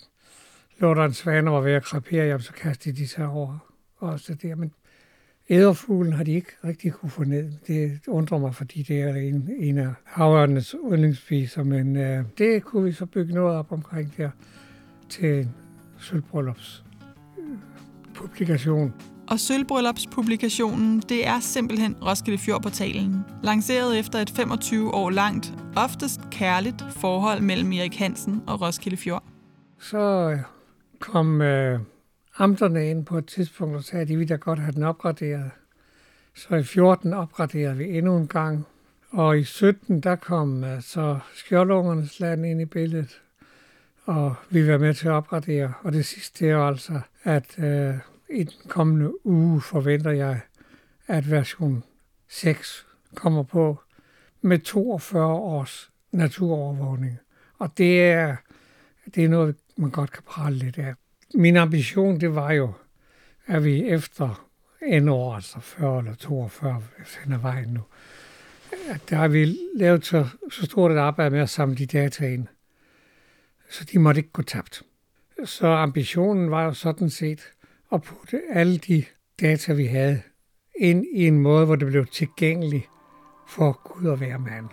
lå 0.79 0.93
der 0.93 1.05
en 1.05 1.13
svane 1.13 1.51
var 1.51 1.61
ved 1.61 1.71
at 1.71 1.83
krepere, 1.83 2.25
jamen, 2.25 2.41
så 2.41 2.53
kastede 2.53 2.95
de 2.95 3.07
sig 3.07 3.27
over 3.27 3.57
også 3.97 4.33
der. 4.33 4.55
Men 4.55 4.71
æderfuglen 5.53 6.13
har 6.13 6.23
de 6.23 6.31
ikke 6.31 6.51
rigtig 6.63 6.93
kunne 6.93 7.09
få 7.09 7.23
ned. 7.23 7.51
Det 7.67 7.99
undrer 8.07 8.37
mig, 8.37 8.55
fordi 8.55 8.83
det 8.83 9.01
er 9.01 9.15
en, 9.15 9.49
en 9.59 9.77
af 9.77 9.89
havørnenes 10.03 10.75
yndlingsspiser, 10.91 11.63
men 11.63 11.95
øh, 11.95 12.23
det 12.37 12.63
kunne 12.63 12.83
vi 12.83 12.91
så 12.91 13.05
bygge 13.05 13.33
noget 13.33 13.57
op 13.57 13.71
omkring 13.71 14.13
der 14.17 14.29
til 15.09 15.49
sølvbryllups 15.99 16.83
publikation. 18.13 18.93
Og 19.27 19.39
Sølvbryllupspublikationen, 19.39 20.99
det 20.99 21.27
er 21.27 21.39
simpelthen 21.39 21.95
Roskilde 22.01 22.37
Fjord-portalen, 22.37 23.25
lanceret 23.43 23.99
efter 23.99 24.19
et 24.19 24.29
25 24.29 24.93
år 24.93 25.09
langt, 25.09 25.53
oftest 25.75 26.21
kærligt 26.31 26.85
forhold 26.89 27.41
mellem 27.41 27.71
Erik 27.71 27.95
Hansen 27.95 28.41
og 28.47 28.61
Roskilde 28.61 28.97
Fjord. 28.97 29.23
Så 29.79 30.37
kom 30.99 31.41
øh, 31.41 31.79
amterne 32.37 32.89
ind 32.89 33.05
på 33.05 33.17
et 33.17 33.25
tidspunkt 33.25 33.75
og 33.75 33.83
sagde, 33.83 34.01
at 34.01 34.07
de 34.07 34.17
ville 34.17 34.29
da 34.29 34.35
godt 34.35 34.59
have 34.59 34.71
den 34.71 34.83
opgraderet. 34.83 35.51
Så 36.35 36.55
i 36.55 36.63
14 36.63 37.13
opgraderede 37.13 37.77
vi 37.77 37.97
endnu 37.97 38.17
en 38.17 38.27
gang, 38.27 38.65
og 39.11 39.39
i 39.39 39.43
17 39.43 39.99
der 39.99 40.15
kom 40.15 40.63
øh, 40.63 40.81
så 40.81 41.19
skjoldungernes 41.35 42.19
land 42.19 42.45
ind 42.45 42.61
i 42.61 42.65
billedet, 42.65 43.21
og 44.05 44.35
vi 44.49 44.67
var 44.67 44.77
med 44.77 44.93
til 44.93 45.07
at 45.07 45.13
opgradere. 45.13 45.73
Og 45.81 45.93
det 45.93 46.05
sidste 46.05 46.49
er 46.49 46.57
altså, 46.57 46.99
at 47.23 47.59
øh, 47.59 47.95
i 48.29 48.43
den 48.43 48.69
kommende 48.69 49.25
uge 49.25 49.61
forventer 49.61 50.11
jeg, 50.11 50.39
at 51.07 51.31
version 51.31 51.83
6 52.29 52.85
kommer 53.15 53.43
på 53.43 53.79
med 54.41 54.59
42 54.59 55.25
års 55.25 55.91
naturovervågning. 56.11 57.19
Og 57.59 57.77
det 57.77 58.03
er, 58.03 58.35
det 59.15 59.23
er 59.23 59.29
noget, 59.29 59.55
man 59.77 59.89
godt 59.89 60.11
kan 60.11 60.23
prale 60.25 60.55
lidt 60.55 60.77
af. 60.77 60.93
Min 61.33 61.57
ambition, 61.57 62.19
det 62.19 62.35
var 62.35 62.51
jo, 62.51 62.73
at 63.45 63.63
vi 63.63 63.83
efter 63.83 64.47
en 64.87 65.09
år, 65.09 65.35
altså 65.35 65.59
40 65.59 65.99
eller 65.99 66.15
42, 66.15 66.83
hen 67.23 67.33
er 67.33 67.37
vejen 67.37 67.69
nu, 67.69 67.81
at 68.89 69.09
der 69.09 69.15
har 69.15 69.27
vi 69.27 69.55
lavet 69.75 70.05
så, 70.05 70.27
så 70.51 70.65
stort 70.65 70.91
et 70.91 70.97
arbejde 70.97 71.29
med 71.29 71.39
at 71.39 71.49
samle 71.49 71.75
de 71.75 71.85
data 71.85 72.27
ind, 72.27 72.47
så 73.69 73.83
de 73.83 73.99
måtte 73.99 74.19
ikke 74.19 74.31
gå 74.31 74.41
tabt. 74.41 74.83
Så 75.45 75.67
ambitionen 75.67 76.51
var 76.51 76.63
jo 76.63 76.73
sådan 76.73 77.09
set 77.09 77.41
at 77.93 78.01
putte 78.01 78.41
alle 78.51 78.77
de 78.77 79.05
data, 79.41 79.73
vi 79.73 79.85
havde, 79.85 80.21
ind 80.79 81.05
i 81.13 81.27
en 81.27 81.39
måde, 81.39 81.65
hvor 81.65 81.75
det 81.75 81.87
blev 81.87 82.05
tilgængeligt 82.05 82.85
for 83.47 83.81
Gud 83.83 84.05
og 84.05 84.19
være 84.19 84.39
mand. 84.39 84.65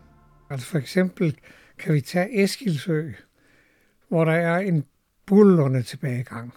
Altså 0.50 0.67
for 0.67 0.78
eksempel 0.78 1.38
kan 1.80 1.93
vi 1.93 2.02
tage 2.02 2.43
Eskilsø, 2.43 3.12
hvor 4.10 4.26
der 4.26 4.34
er 4.34 4.60
en 4.60 4.84
bullerne 5.26 5.84
tilbagegang. 5.84 6.54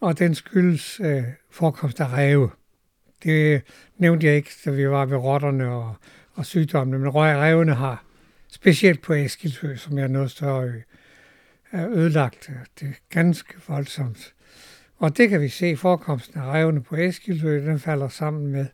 Og 0.00 0.18
den 0.18 0.34
skyldes 0.34 1.00
øh, 1.00 1.22
forekomst 1.50 2.00
af 2.00 2.12
ræve. 2.12 2.50
Det 3.22 3.62
nævnte 3.98 4.26
jeg 4.26 4.36
ikke, 4.36 4.50
da 4.64 4.70
vi 4.70 4.88
var 4.88 5.04
ved 5.04 5.16
rotterne 5.16 5.70
og, 5.70 5.94
og 6.34 6.46
sygdommene, 6.46 6.98
men 6.98 7.14
revne 7.14 7.74
har, 7.74 8.04
specielt 8.48 9.02
på 9.02 9.12
Eskilsø, 9.12 9.76
som 9.76 9.98
er 9.98 10.06
noget 10.06 10.30
større 10.30 10.64
ø, 10.64 10.80
er 11.72 11.88
ødelagt. 11.88 12.50
Det 12.80 12.88
er 12.88 12.92
ganske 13.10 13.54
voldsomt. 13.68 14.34
Og 14.96 15.16
det 15.16 15.28
kan 15.28 15.40
vi 15.40 15.48
se, 15.48 15.76
forekomsten 15.76 16.40
af 16.40 16.44
revne 16.44 16.82
på 16.82 16.96
Eskilsø, 16.96 17.66
den 17.66 17.78
falder 17.78 18.08
sammen 18.08 18.46
med, 18.46 18.66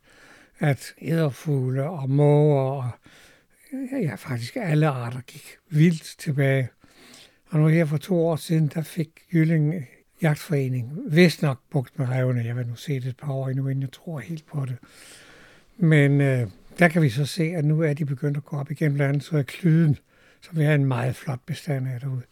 at 0.59 0.95
æderfugle 1.03 1.85
og 1.85 2.11
måger 2.11 2.61
og 2.61 2.91
ja, 4.03 4.15
faktisk 4.15 4.57
alle 4.57 4.89
arter 4.89 5.21
gik 5.21 5.57
vildt 5.71 6.15
tilbage. 6.19 6.69
Og 7.47 7.61
nu 7.61 7.67
her 7.67 7.85
for 7.85 7.97
to 7.97 8.27
år 8.27 8.37
siden, 8.37 8.69
der 8.75 8.83
fik 8.83 9.09
Jylling 9.33 9.87
jagtforening, 10.23 10.93
vist 11.07 11.43
nok 11.43 11.61
bugt 11.71 11.99
med 11.99 12.09
revne. 12.09 12.45
Jeg 12.45 12.57
vil 12.57 12.67
nu 12.67 12.75
se 12.75 12.95
det 12.95 13.07
et 13.07 13.17
par 13.17 13.33
år 13.33 13.49
endnu, 13.49 13.69
inden 13.69 13.83
jeg 13.83 13.93
tror 13.93 14.19
helt 14.19 14.47
på 14.47 14.67
det. 14.67 14.77
Men 15.77 16.21
øh, 16.21 16.47
der 16.79 16.89
kan 16.89 17.03
vi 17.03 17.09
så 17.09 17.27
se, 17.27 17.43
at 17.43 17.65
nu 17.65 17.83
er 17.83 17.93
de 17.93 18.05
begyndt 18.05 18.37
at 18.37 18.45
gå 18.45 18.57
op 18.57 18.71
igen. 18.71 18.95
Blandt 18.95 19.09
andet 19.09 19.25
så 19.25 19.39
er 19.39 19.43
klyden, 19.43 19.99
som 20.41 20.59
vi 20.59 20.65
har 20.65 20.75
en 20.75 20.85
meget 20.85 21.17
flot 21.17 21.41
bestand 21.47 21.89
af 21.89 22.01
derude. 22.01 22.23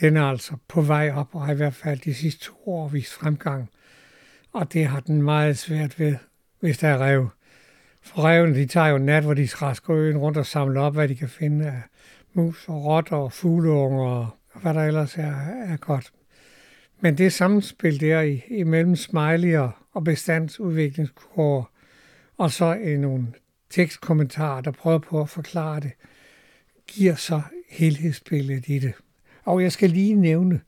Den 0.00 0.16
er 0.16 0.24
altså 0.24 0.56
på 0.68 0.80
vej 0.80 1.10
op, 1.14 1.34
og 1.34 1.46
har 1.46 1.52
i 1.52 1.56
hvert 1.56 1.74
fald 1.74 2.00
de 2.00 2.14
sidste 2.14 2.44
to 2.44 2.54
år 2.66 2.88
vist 2.88 3.12
fremgang. 3.12 3.68
Og 4.52 4.72
det 4.72 4.86
har 4.86 5.00
den 5.00 5.22
meget 5.22 5.58
svært 5.58 5.98
ved, 5.98 6.16
hvis 6.60 6.78
der 6.78 6.88
er 6.88 6.98
rev. 6.98 7.28
For 8.02 8.22
revene, 8.22 8.54
de 8.54 8.66
tager 8.66 8.86
jo 8.86 8.98
nat, 8.98 9.22
hvor 9.22 9.34
de 9.34 9.46
træsker 9.46 9.96
øen 9.96 10.18
rundt 10.18 10.38
og 10.38 10.46
samler 10.46 10.80
op, 10.80 10.94
hvad 10.94 11.08
de 11.08 11.14
kan 11.14 11.28
finde 11.28 11.66
af 11.66 11.82
mus 12.32 12.68
og 12.68 12.84
rotter 12.84 13.16
og 13.16 13.32
fugleunger 13.32 14.36
og 14.52 14.60
hvad 14.60 14.74
der 14.74 14.80
ellers 14.80 15.18
er, 15.18 15.34
er 15.66 15.76
godt. 15.76 16.12
Men 17.04 17.18
det 17.18 17.32
samspil 17.32 18.00
der 18.00 18.20
i, 18.20 18.42
imellem 18.48 18.96
smiley 18.96 19.58
og 19.92 20.04
bestandsudviklingskurver, 20.04 21.64
og 22.36 22.50
så 22.50 22.74
i 22.74 22.96
nogle 22.96 23.26
tekstkommentarer, 23.70 24.60
der 24.60 24.70
prøver 24.70 24.98
på 24.98 25.20
at 25.20 25.28
forklare 25.28 25.80
det, 25.80 25.92
giver 26.86 27.14
så 27.14 27.42
helhedsbilledet 27.70 28.68
i 28.68 28.78
det. 28.78 28.92
Og 29.44 29.62
jeg 29.62 29.72
skal 29.72 29.90
lige 29.90 30.14
nævne, 30.14 30.60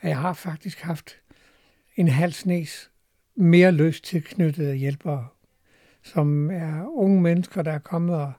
at 0.00 0.08
jeg 0.08 0.18
har 0.18 0.32
faktisk 0.32 0.80
haft 0.80 1.16
en 1.96 2.08
halv 2.08 2.32
snes 2.32 2.90
mere 3.34 3.72
løst 3.72 4.04
tilknyttede 4.04 4.74
hjælpere, 4.74 5.26
som 6.02 6.50
er 6.50 6.86
unge 6.86 7.20
mennesker, 7.20 7.62
der 7.62 7.72
er 7.72 7.78
kommet 7.78 8.16
og, 8.16 8.32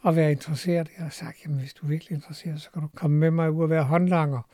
og 0.00 0.16
være 0.16 0.32
interesseret. 0.32 0.90
Jeg 0.96 1.04
har 1.04 1.10
sagt, 1.10 1.36
jamen 1.44 1.58
hvis 1.58 1.74
du 1.74 1.86
er 1.86 1.90
virkelig 1.90 2.16
interesseret, 2.16 2.60
så 2.60 2.70
kan 2.70 2.82
du 2.82 2.88
komme 2.94 3.18
med 3.18 3.30
mig 3.30 3.50
ud 3.50 3.62
og 3.62 3.70
være 3.70 3.84
håndlanger. 3.84 4.48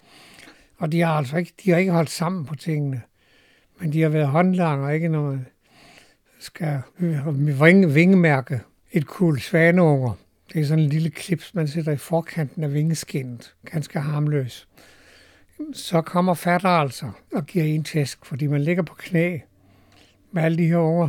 Og 0.78 0.92
de 0.92 1.00
har 1.00 1.12
altså 1.12 1.36
ikke, 1.36 1.52
de 1.64 1.70
har 1.70 1.78
ikke 1.78 1.92
holdt 1.92 2.10
sammen 2.10 2.44
på 2.44 2.54
tingene. 2.54 3.02
Men 3.80 3.92
de 3.92 4.02
har 4.02 4.08
været 4.08 4.28
håndlanger, 4.28 4.90
ikke 4.90 5.08
noget 5.08 5.44
skal 6.38 6.80
vinge, 7.60 7.92
vingemærke 7.92 8.60
et 8.92 9.06
kul 9.06 9.40
svaneunger. 9.40 10.12
Det 10.52 10.60
er 10.60 10.64
sådan 10.64 10.84
en 10.84 10.90
lille 10.90 11.10
klips, 11.10 11.54
man 11.54 11.68
sætter 11.68 11.92
i 11.92 11.96
forkanten 11.96 12.64
af 12.64 12.74
vingeskinnet. 12.74 13.54
Ganske 13.64 14.00
harmløs. 14.00 14.68
Så 15.72 16.00
kommer 16.00 16.34
fatter 16.34 16.68
altså 16.68 17.10
og 17.34 17.46
giver 17.46 17.64
en 17.64 17.84
tæsk, 17.84 18.26
fordi 18.26 18.46
man 18.46 18.60
ligger 18.60 18.82
på 18.82 18.94
knæ 18.94 19.38
med 20.32 20.42
alle 20.42 20.58
de 20.58 20.66
her 20.66 20.76
unger 20.76 21.08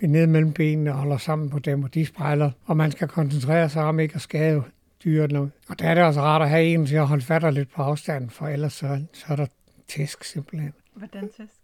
ned 0.00 0.26
mellem 0.26 0.52
benene 0.52 0.92
og 0.92 0.98
holder 0.98 1.16
sammen 1.16 1.50
på 1.50 1.58
dem, 1.58 1.82
og 1.82 1.94
de 1.94 2.06
spejler, 2.06 2.50
og 2.64 2.76
man 2.76 2.90
skal 2.90 3.08
koncentrere 3.08 3.68
sig 3.68 3.82
om 3.82 4.00
ikke 4.00 4.14
at 4.14 4.20
skade 4.20 4.62
dyrene. 5.04 5.50
Og 5.68 5.78
der 5.78 5.88
er 5.88 5.94
det 5.94 6.04
også 6.04 6.20
rart 6.20 6.42
at 6.42 6.48
have 6.48 6.64
en 6.64 6.86
til 6.86 6.96
at 6.96 7.06
holde 7.06 7.24
fatter 7.24 7.50
lidt 7.50 7.72
på 7.72 7.82
afstand, 7.82 8.30
for 8.30 8.48
ellers 8.48 8.72
så, 8.72 9.04
så 9.12 9.24
er 9.28 9.36
der 9.36 9.46
tæsk 9.88 10.24
simpelthen. 10.24 10.72
Hvordan 10.94 11.28
tæsk? 11.36 11.54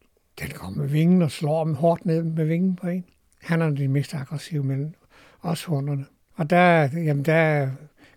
Den 0.40 0.48
kommer 0.50 0.78
med 0.78 0.88
vingen 0.88 1.22
og 1.22 1.30
slår 1.30 1.64
dem 1.64 1.74
hårdt 1.74 2.06
ned 2.06 2.22
med 2.22 2.44
vingen 2.44 2.76
på 2.76 2.86
en. 2.86 3.04
Han 3.42 3.62
er 3.62 3.70
den 3.70 3.92
mest 3.92 4.14
aggressive, 4.14 4.64
men 4.64 4.94
også 5.40 5.66
hunderne. 5.66 6.06
Og 6.34 6.50
der, 6.50 6.88
jamen 6.94 7.24
der 7.24 7.70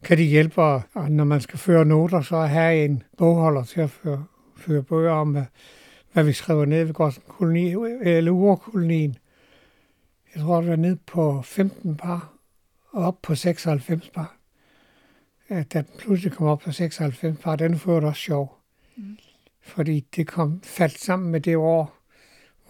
kan 0.03 0.17
de 0.17 0.23
hjælpe, 0.23 0.61
og 0.61 0.83
når 1.09 1.23
man 1.23 1.41
skal 1.41 1.59
føre 1.59 1.85
noter, 1.85 2.21
så 2.21 2.37
have 2.37 2.85
en 2.85 3.03
bogholder 3.17 3.63
til 3.63 3.81
at 3.81 3.89
føre, 3.89 4.25
føre 4.57 4.83
bøger 4.83 5.11
om, 5.11 5.31
hvad, 5.31 5.43
hvad 6.13 6.23
vi 6.23 6.33
skriver 6.33 6.65
ned 6.65 6.83
ved 6.83 6.93
koloni, 7.27 7.75
eller 8.01 8.31
urkolonien. 8.31 9.17
Jeg 10.35 10.43
tror, 10.43 10.61
det 10.61 10.69
var 10.69 10.75
ned 10.75 10.95
på 10.95 11.41
15 11.41 11.95
par, 11.95 12.33
og 12.91 13.05
op 13.05 13.21
på 13.21 13.35
96 13.35 14.09
par. 14.09 14.38
Da 15.49 15.63
den 15.73 15.85
pludselig 15.99 16.33
kom 16.33 16.47
op 16.47 16.59
på 16.59 16.71
96 16.71 17.39
par, 17.39 17.55
den 17.55 17.81
var 17.85 18.01
også 18.01 18.21
sjov. 18.21 18.57
Mm. 18.95 19.17
Fordi 19.61 20.05
det 20.15 20.27
kom 20.27 20.61
faldt 20.63 20.99
sammen 20.99 21.31
med 21.31 21.41
det 21.41 21.55
år, 21.57 21.97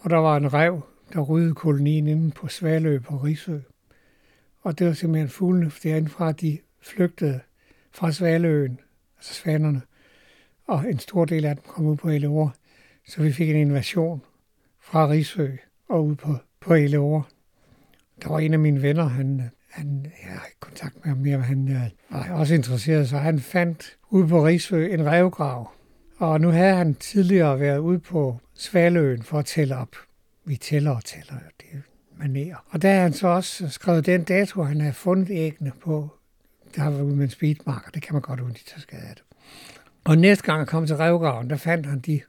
hvor 0.00 0.08
der 0.08 0.16
var 0.16 0.36
en 0.36 0.52
rev, 0.52 0.80
der 1.12 1.20
ryddede 1.20 1.54
kolonien 1.54 2.06
inde 2.06 2.30
på 2.30 2.48
Svalø 2.48 2.98
på 2.98 3.16
Risø. 3.16 3.58
Og 4.62 4.78
det 4.78 4.86
var 4.86 4.92
simpelthen 4.92 5.28
fuglene, 5.28 5.70
for 5.70 5.80
derindfra 5.82 6.32
de 6.32 6.58
flygtede 6.80 7.40
fra 7.90 8.12
Svaløen, 8.12 8.80
altså 9.16 9.34
svanerne, 9.34 9.82
og 10.66 10.90
en 10.90 10.98
stor 10.98 11.24
del 11.24 11.44
af 11.44 11.56
dem 11.56 11.64
kom 11.68 11.86
ud 11.86 11.96
på 11.96 12.08
Eleor. 12.08 12.54
Så 13.08 13.22
vi 13.22 13.32
fik 13.32 13.50
en 13.50 13.56
invasion 13.56 14.22
fra 14.80 15.08
Risø 15.08 15.48
og 15.88 16.06
ud 16.06 16.16
på, 16.16 16.36
på 16.60 16.74
Eleor. 16.74 17.28
Der 18.22 18.28
var 18.28 18.38
en 18.38 18.52
af 18.52 18.58
mine 18.58 18.82
venner, 18.82 19.04
han, 19.04 19.50
han 19.70 20.06
jeg 20.22 20.32
har 20.32 20.46
ikke 20.46 20.60
kontakt 20.60 20.94
med 20.94 21.04
ham 21.04 21.18
mere, 21.18 21.36
men 21.36 21.46
han 21.46 21.68
øh, 21.68 21.90
var 22.10 22.34
også 22.34 22.54
interesseret, 22.54 23.08
så 23.08 23.18
han 23.18 23.40
fandt 23.40 23.96
ude 24.10 24.28
på 24.28 24.46
Rigsø 24.46 24.86
en 24.86 25.06
revgrav. 25.06 25.72
Og 26.16 26.40
nu 26.40 26.48
havde 26.48 26.74
han 26.74 26.94
tidligere 26.94 27.60
været 27.60 27.78
ude 27.78 27.98
på 27.98 28.40
Svaløen 28.54 29.22
for 29.22 29.38
at 29.38 29.46
tælle 29.46 29.76
op. 29.76 29.96
Vi 30.44 30.56
tæller 30.56 30.90
og 30.90 31.04
tæller, 31.04 31.34
det 31.60 31.82
manerer. 32.16 32.56
Og 32.70 32.82
der 32.82 32.92
har 32.92 33.02
han 33.02 33.12
så 33.12 33.28
også 33.28 33.68
skrevet 33.68 34.06
den 34.06 34.24
dato, 34.24 34.62
han 34.62 34.80
havde 34.80 34.94
fundet 34.94 35.30
æggene 35.30 35.72
på. 35.80 36.08
Der 36.76 36.84
var 36.84 37.02
ude 37.02 37.16
med 37.16 37.24
en 37.24 37.30
speedmarker, 37.30 37.90
det 37.90 38.02
kan 38.02 38.12
man 38.12 38.22
godt 38.22 38.40
undre, 38.40 38.54
de 38.54 38.70
tager 38.70 38.80
skade 38.80 39.02
af 39.02 39.14
det. 39.14 39.24
Og 40.04 40.18
næste 40.18 40.44
gang 40.44 40.58
han 40.58 40.66
kom 40.66 40.86
til 40.86 40.96
revgraven, 40.96 41.50
der 41.50 41.56
fandt 41.56 41.86
han 41.86 42.00
de 42.00 42.20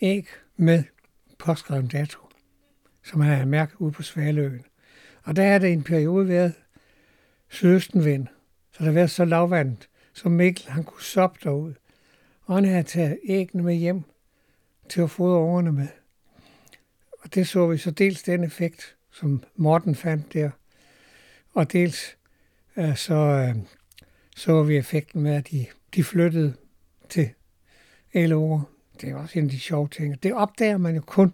æg 0.00 0.26
med 0.56 0.84
påskrevet 1.38 1.92
dato, 1.92 2.18
som 3.04 3.20
han 3.20 3.34
havde 3.34 3.48
mærket 3.48 3.74
ude 3.78 3.92
på 3.92 4.02
Svaløen. 4.02 4.64
Og 5.22 5.36
der 5.36 5.42
er 5.42 5.58
det 5.58 5.72
en 5.72 5.82
periode 5.82 6.28
været 6.28 6.54
sydøstenvind, 7.48 8.26
så 8.72 8.78
der 8.78 8.84
har 8.84 8.92
været 8.92 9.10
så 9.10 9.24
lavvandet, 9.24 9.88
så 10.12 10.28
Mikkel 10.28 10.64
han 10.68 10.84
kunne 10.84 11.02
soppe 11.02 11.38
derud. 11.44 11.74
Og 12.42 12.54
han 12.54 12.64
havde 12.64 12.82
taget 12.82 13.18
æggene 13.24 13.62
med 13.62 13.74
hjem 13.74 14.02
til 14.88 15.00
at 15.00 15.10
fodre 15.10 15.38
ungerne 15.38 15.72
med. 15.72 15.88
Og 17.22 17.34
det 17.34 17.48
så 17.48 17.66
vi 17.66 17.78
så 17.78 17.90
dels 17.90 18.22
den 18.22 18.44
effekt, 18.44 18.96
som 19.10 19.42
Morten 19.56 19.94
fandt 19.94 20.32
der, 20.32 20.50
og 21.54 21.72
dels 21.72 22.16
øh, 22.76 22.96
så, 22.96 23.14
øh, 23.14 23.56
så 24.36 24.62
vi 24.62 24.76
effekten 24.76 25.22
med, 25.22 25.34
at 25.34 25.50
de, 25.50 25.66
de 25.94 26.04
flyttede 26.04 26.54
til 27.08 27.30
LO. 28.14 28.60
Det 29.00 29.10
er 29.10 29.16
også 29.16 29.38
en 29.38 29.44
af 29.44 29.50
de 29.50 29.60
sjove 29.60 29.88
ting. 29.88 30.22
Det 30.22 30.34
opdager 30.34 30.78
man 30.78 30.94
jo 30.94 31.00
kun, 31.00 31.32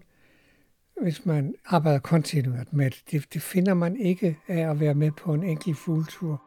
hvis 1.02 1.26
man 1.26 1.54
arbejder 1.66 1.98
kontinuert 1.98 2.72
med 2.72 2.90
det. 2.90 3.02
det. 3.10 3.34
Det 3.34 3.42
finder 3.42 3.74
man 3.74 3.96
ikke 3.96 4.38
af 4.48 4.70
at 4.70 4.80
være 4.80 4.94
med 4.94 5.10
på 5.10 5.34
en 5.34 5.42
enkelt 5.42 5.78
fugletur. 5.78 6.42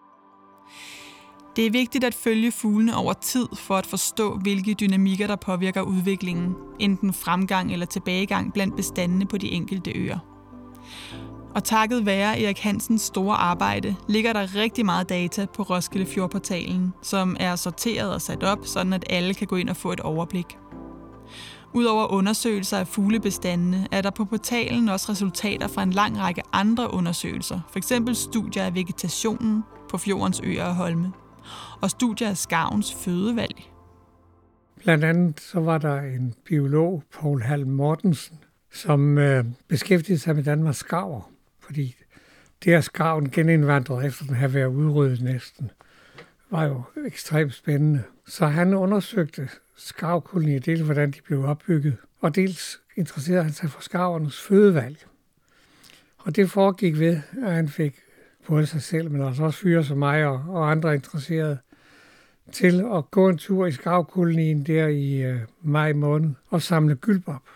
Det 1.56 1.66
er 1.66 1.72
vigtigt 1.72 2.04
at 2.04 2.14
følge 2.14 2.52
fuglene 2.52 2.96
over 2.96 3.14
tid 3.14 3.48
for 3.58 3.76
at 3.76 3.86
forstå, 3.86 4.38
hvilke 4.38 4.74
dynamikker, 4.74 5.28
der 5.28 5.36
påvirker 5.36 5.82
udviklingen, 5.82 6.56
enten 6.80 7.14
fremgang 7.14 7.74
eller 7.74 7.86
tilbagegang 7.86 8.54
blandt 8.54 8.76
bestandene 8.76 9.26
på 9.26 9.38
de 9.38 9.52
enkelte 9.52 9.92
øer. 9.92 10.20
Og 11.56 11.64
takket 11.64 12.06
være 12.06 12.42
Erik 12.42 12.60
Hansens 12.60 13.02
store 13.02 13.36
arbejde, 13.36 13.96
ligger 14.10 14.34
der 14.34 14.56
rigtig 14.56 14.86
meget 14.86 15.10
data 15.10 15.46
på 15.46 15.64
Roskilde 15.64 16.06
Fjordportalen, 16.06 16.94
som 17.02 17.38
er 17.40 17.56
sorteret 17.56 18.14
og 18.14 18.22
sat 18.22 18.44
op, 18.44 18.60
sådan 18.64 18.94
at 18.94 19.06
alle 19.10 19.34
kan 19.34 19.48
gå 19.48 19.56
ind 19.56 19.70
og 19.70 19.78
få 19.78 19.92
et 19.92 20.00
overblik. 20.00 20.58
Udover 21.78 22.12
undersøgelser 22.12 22.78
af 22.78 22.88
fuglebestandene, 22.88 23.88
er 23.92 24.02
der 24.02 24.10
på 24.10 24.26
portalen 24.26 24.90
også 24.90 25.12
resultater 25.12 25.68
fra 25.68 25.84
en 25.84 25.92
lang 25.92 26.20
række 26.20 26.42
andre 26.54 26.94
undersøgelser, 26.94 27.60
f.eks. 27.74 27.92
studier 28.14 28.64
af 28.64 28.76
vegetationen 28.76 29.64
på 29.90 29.98
fjordens 29.98 30.42
øer 30.44 30.64
og 30.64 30.76
holme, 30.76 31.12
og 31.82 31.90
studier 31.90 32.30
af 32.30 32.38
skavens 32.38 32.96
fødevalg. 32.96 33.56
Blandt 34.84 35.04
andet 35.04 35.40
så 35.40 35.60
var 35.60 35.78
der 35.78 36.02
en 36.02 36.34
biolog, 36.46 37.04
Paul 37.20 37.42
Hall 37.42 37.68
Mortensen, 37.68 38.38
som 38.74 39.18
øh, 39.18 39.46
beskæftigede 39.68 40.20
sig 40.20 40.36
med 40.36 40.44
Danmarks 40.44 40.78
skarver, 40.78 41.32
fordi 41.60 41.96
det 42.64 42.74
er 42.74 42.82
skarven 42.82 43.30
genindvandret 43.30 44.06
efter 44.06 44.26
den 44.26 44.36
har 44.36 44.48
været 44.48 44.68
udryddet 44.68 45.22
næsten, 45.22 45.72
var 46.50 46.64
jo 46.66 46.84
ekstremt 47.06 47.54
spændende. 47.54 48.04
Så 48.28 48.46
han 48.46 48.74
undersøgte 48.74 49.50
skarvkolonier, 49.76 50.60
dels 50.60 50.82
hvordan 50.82 51.12
de 51.12 51.22
blev 51.22 51.44
opbygget, 51.44 51.98
og 52.20 52.36
dels 52.36 52.80
interesserede 52.96 53.44
han 53.44 53.54
sig 53.54 53.70
for 53.70 53.82
skarvernes 53.82 54.42
fødevalg. 54.42 55.06
Og 56.18 56.36
det 56.36 56.50
foregik 56.50 57.00
ved, 57.00 57.22
at 57.44 57.54
han 57.54 57.70
fik 57.70 57.96
både 58.48 58.66
sig 58.66 58.82
selv, 58.82 59.12
men 59.12 59.22
altså 59.22 59.44
også 59.44 59.60
fyre 59.60 59.84
som 59.84 59.98
mig 59.98 60.26
og, 60.26 60.44
og 60.48 60.72
andre 60.72 60.96
interesserede, 60.96 61.58
til 62.52 62.86
at 62.94 63.12
gå 63.12 63.30
en 63.30 63.38
tur 63.38 63.66
i 63.66 63.72
skarvkolonien 63.72 64.64
der 64.64 64.88
i 64.88 65.22
øh, 65.22 65.40
maj 65.62 65.94
måned 65.94 66.34
og 66.50 66.62
samle 66.62 66.96
gylp 66.96 67.28
op. 67.28 67.50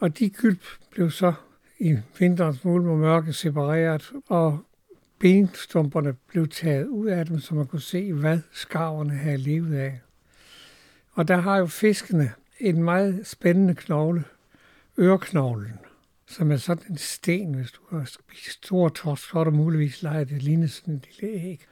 Og 0.00 0.18
de 0.18 0.30
gylp 0.30 0.62
blev 0.90 1.10
så 1.10 1.32
i 1.78 1.96
vinterens 2.18 2.64
mulm 2.64 2.88
og 2.88 2.98
mørke 2.98 3.32
separeret, 3.32 4.12
og 4.26 4.67
benstumperne 5.20 6.12
blev 6.12 6.48
taget 6.48 6.86
ud 6.86 7.06
af 7.06 7.26
dem, 7.26 7.40
så 7.40 7.54
man 7.54 7.66
kunne 7.66 7.82
se, 7.82 8.12
hvad 8.12 8.38
skarverne 8.52 9.14
havde 9.14 9.36
levet 9.36 9.76
af. 9.76 10.00
Og 11.12 11.28
der 11.28 11.36
har 11.36 11.56
jo 11.56 11.66
fiskene 11.66 12.32
en 12.60 12.82
meget 12.82 13.26
spændende 13.26 13.74
knogle, 13.74 14.24
øreknoglen, 14.98 15.78
som 16.26 16.52
er 16.52 16.56
sådan 16.56 16.84
en 16.90 16.98
sten, 16.98 17.54
hvis 17.54 17.70
du 17.70 17.96
har 17.96 18.04
spist 18.04 18.64
stor 18.64 18.88
torsk, 18.88 19.28
så 19.30 19.38
er 19.38 19.44
der 19.44 19.50
muligvis 19.50 20.02
leget 20.02 20.28
det 20.28 20.42
lignende 20.42 20.68
sådan 20.68 20.94
en 20.94 21.04
lille 21.20 21.36
æg. 21.36 21.66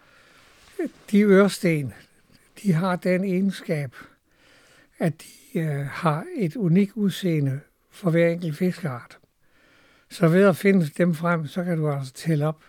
De 1.10 1.22
øresten, 1.22 1.92
de 2.62 2.72
har 2.72 2.96
den 2.96 3.24
egenskab, 3.24 3.94
at 4.98 5.22
de 5.22 5.60
øh, 5.60 5.86
har 5.86 6.24
et 6.36 6.56
unikt 6.56 6.92
udseende 6.94 7.60
for 7.90 8.10
hver 8.10 8.28
enkelt 8.28 8.56
fiskeart. 8.56 9.18
Så 10.10 10.28
ved 10.28 10.44
at 10.44 10.56
finde 10.56 10.86
dem 10.86 11.14
frem, 11.14 11.46
så 11.46 11.64
kan 11.64 11.78
du 11.78 11.90
altså 11.90 12.12
tælle 12.12 12.46
op, 12.46 12.62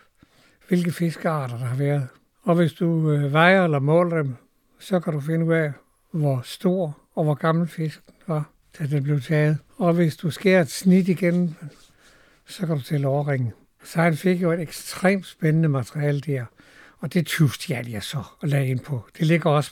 hvilke 0.67 0.91
fiskearter 0.91 1.57
der 1.57 1.65
har 1.65 1.75
været. 1.75 2.07
Og 2.43 2.55
hvis 2.55 2.73
du 2.73 3.11
øh, 3.11 3.33
vejer 3.33 3.63
eller 3.63 3.79
måler 3.79 4.17
dem, 4.17 4.35
så 4.79 4.99
kan 4.99 5.13
du 5.13 5.19
finde 5.19 5.45
ud 5.45 5.53
af, 5.53 5.71
hvor 6.11 6.41
stor 6.43 6.97
og 7.15 7.23
hvor 7.23 7.33
gammel 7.33 7.67
fisken 7.67 8.13
var, 8.27 8.49
da 8.79 8.85
den 8.85 9.03
blev 9.03 9.21
taget. 9.21 9.57
Og 9.77 9.93
hvis 9.93 10.17
du 10.17 10.31
skærer 10.31 10.61
et 10.61 10.71
snit 10.71 11.07
igen, 11.07 11.57
så 12.47 12.67
kan 12.67 12.75
du 12.75 12.81
tælle 12.81 13.07
overringen. 13.07 13.51
Så 13.83 14.01
han 14.01 14.15
fik 14.15 14.41
jo 14.41 14.51
et 14.51 14.59
ekstremt 14.59 15.25
spændende 15.25 15.69
materiale 15.69 16.19
der, 16.19 16.45
og 16.99 17.13
det 17.13 17.25
tyvstjal 17.25 17.89
jeg 17.89 18.03
så 18.03 18.23
og 18.39 18.47
lagde 18.47 18.67
ind 18.67 18.79
på. 18.79 19.05
Det 19.17 19.27
ligger 19.27 19.49
også 19.49 19.71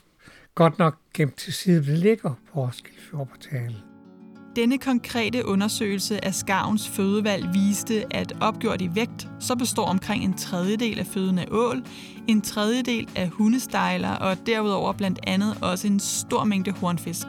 godt 0.56 0.80
nok 0.80 0.96
gemt 1.14 1.38
til 1.38 1.54
side, 1.54 1.86
det 1.86 1.98
ligger 2.00 2.34
på 2.54 2.62
Roskilde 2.62 3.02
Fjordportalen. 3.10 3.95
Denne 4.56 4.78
konkrete 4.78 5.46
undersøgelse 5.46 6.26
af 6.26 6.34
skavens 6.34 6.90
fødevalg 6.90 7.46
viste, 7.54 8.16
at 8.16 8.34
opgjort 8.42 8.82
i 8.82 8.96
vægt, 8.96 9.28
så 9.40 9.56
består 9.56 9.86
omkring 9.86 10.24
en 10.24 10.34
tredjedel 10.34 11.00
af 11.00 11.06
føden 11.06 11.40
af 11.40 11.48
ål, 11.52 11.84
en 12.28 12.42
tredjedel 12.42 13.10
af 13.16 13.30
hundestejler 13.30 14.12
og 14.12 14.38
derudover 14.46 14.94
blandt 14.94 15.20
andet 15.28 15.58
også 15.62 15.88
en 15.88 16.00
stor 16.00 16.44
mængde 16.44 16.72
hornfisk. 16.72 17.28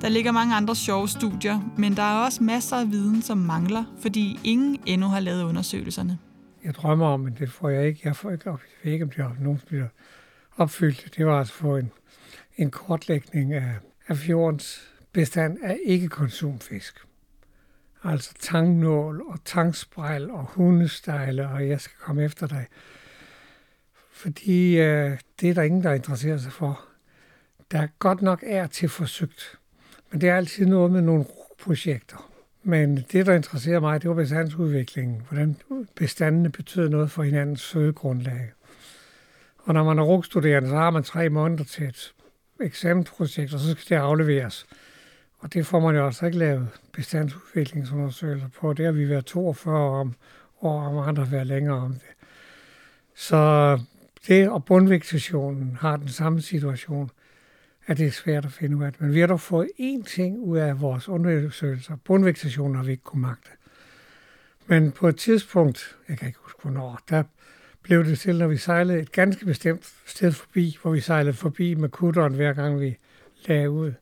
Der 0.00 0.08
ligger 0.08 0.32
mange 0.32 0.54
andre 0.54 0.74
sjove 0.74 1.08
studier, 1.08 1.60
men 1.78 1.96
der 1.96 2.02
er 2.02 2.24
også 2.24 2.42
masser 2.42 2.76
af 2.76 2.90
viden, 2.90 3.22
som 3.22 3.38
mangler, 3.38 3.84
fordi 4.00 4.38
ingen 4.44 4.78
endnu 4.86 5.06
har 5.08 5.20
lavet 5.20 5.42
undersøgelserne. 5.42 6.18
jeg 6.64 6.74
drømmer 6.74 7.06
om, 7.06 7.20
men 7.20 7.36
det 7.38 7.50
får 7.50 7.68
jeg 7.68 7.86
ikke. 7.86 8.00
Jeg 8.04 8.16
får 8.16 8.30
ikke 8.30 8.50
op. 8.50 8.60
Jeg 8.84 8.92
ikke, 8.92 9.04
om 9.04 9.10
det 9.10 9.18
er 9.18 9.30
nogen, 9.40 9.60
bliver 9.66 9.86
opfyldt. 10.56 11.14
Det 11.16 11.26
var 11.26 11.38
altså 11.38 11.54
for 11.54 11.76
en, 11.76 11.90
en 12.56 12.70
kortlægning 12.70 13.52
af, 13.52 13.74
af 14.08 14.16
fjordens 14.16 14.93
bestand 15.14 15.58
af 15.62 15.78
ikke-konsumfisk. 15.84 17.06
Altså 18.04 18.34
tangnål 18.40 19.22
og 19.28 19.38
tangspejl 19.44 20.30
og 20.30 20.44
hundestejle, 20.44 21.48
og 21.48 21.68
jeg 21.68 21.80
skal 21.80 21.96
komme 22.00 22.24
efter 22.24 22.46
dig. 22.46 22.66
Fordi 24.12 24.78
øh, 24.80 25.18
det 25.40 25.50
er 25.50 25.54
der 25.54 25.62
ingen, 25.62 25.82
der 25.82 25.92
interesserer 25.92 26.38
sig 26.38 26.52
for. 26.52 26.84
Der 27.70 27.78
er 27.80 27.88
godt 27.98 28.22
nok 28.22 28.44
er 28.46 28.66
til 28.66 28.88
forsøgt, 28.88 29.58
men 30.10 30.20
det 30.20 30.28
er 30.28 30.36
altid 30.36 30.66
noget 30.66 30.92
med 30.92 31.02
nogle 31.02 31.24
projekter. 31.60 32.30
Men 32.62 32.96
det, 33.12 33.26
der 33.26 33.34
interesserer 33.34 33.80
mig, 33.80 34.02
det 34.02 34.10
var 34.10 34.16
bestandsudviklingen. 34.16 35.22
Hvordan 35.28 35.56
bestandene 35.94 36.50
betyder 36.50 36.88
noget 36.88 37.10
for 37.10 37.22
hinandens 37.22 37.66
fødegrundlag. 37.66 38.52
Og 39.58 39.74
når 39.74 39.84
man 39.84 39.98
er 39.98 40.02
rugstuderende, 40.02 40.68
så 40.68 40.76
har 40.76 40.90
man 40.90 41.02
tre 41.02 41.28
måneder 41.28 41.64
til 41.64 41.86
et 41.86 42.14
eksamensprojekt, 42.60 43.54
og 43.54 43.60
så 43.60 43.70
skal 43.70 43.96
det 43.96 44.02
afleveres. 44.02 44.66
Og 45.44 45.54
det 45.54 45.66
får 45.66 45.80
man 45.80 45.94
jo 45.94 46.06
altså 46.06 46.26
ikke 46.26 46.38
lavet 46.38 46.68
bestandsudviklingsundersøgelser 46.92 48.48
på. 48.48 48.72
Det 48.72 48.84
har 48.84 48.92
vi 48.92 49.08
været 49.08 49.26
42 49.26 49.90
om, 49.90 50.14
og 50.56 50.76
om 50.76 50.98
andre 51.08 51.30
været 51.30 51.46
længere 51.46 51.76
om 51.76 51.92
det. 51.92 52.12
Så 53.14 53.78
det 54.26 54.48
og 54.48 54.64
bundvegetationen 54.64 55.76
har 55.80 55.96
den 55.96 56.08
samme 56.08 56.40
situation, 56.40 57.10
at 57.86 57.98
det 57.98 58.06
er 58.06 58.10
svært 58.10 58.44
at 58.44 58.52
finde 58.52 58.76
ud 58.76 58.84
af. 58.84 58.92
Men 58.98 59.14
vi 59.14 59.20
har 59.20 59.26
dog 59.26 59.40
fået 59.40 59.68
én 59.80 60.04
ting 60.04 60.38
ud 60.38 60.58
af 60.58 60.80
vores 60.80 61.08
undersøgelser. 61.08 61.96
Bundvegetationen 61.96 62.76
har 62.76 62.84
vi 62.84 62.90
ikke 62.90 63.04
kunnet 63.04 63.22
magte. 63.22 63.50
Men 64.66 64.92
på 64.92 65.08
et 65.08 65.16
tidspunkt, 65.16 65.96
jeg 66.08 66.18
kan 66.18 66.28
ikke 66.28 66.38
huske 66.42 66.62
hvornår, 66.62 67.00
der 67.08 67.22
blev 67.82 68.04
det 68.04 68.18
til, 68.18 68.38
når 68.38 68.46
vi 68.46 68.56
sejlede 68.56 68.98
et 68.98 69.12
ganske 69.12 69.46
bestemt 69.46 69.92
sted 70.06 70.32
forbi, 70.32 70.78
hvor 70.82 70.90
vi 70.90 71.00
sejlede 71.00 71.34
forbi 71.34 71.74
med 71.74 71.88
kutteren 71.88 72.34
hver 72.34 72.52
gang 72.52 72.80
vi 72.80 72.96
lagde 73.46 73.70
ud. 73.70 73.92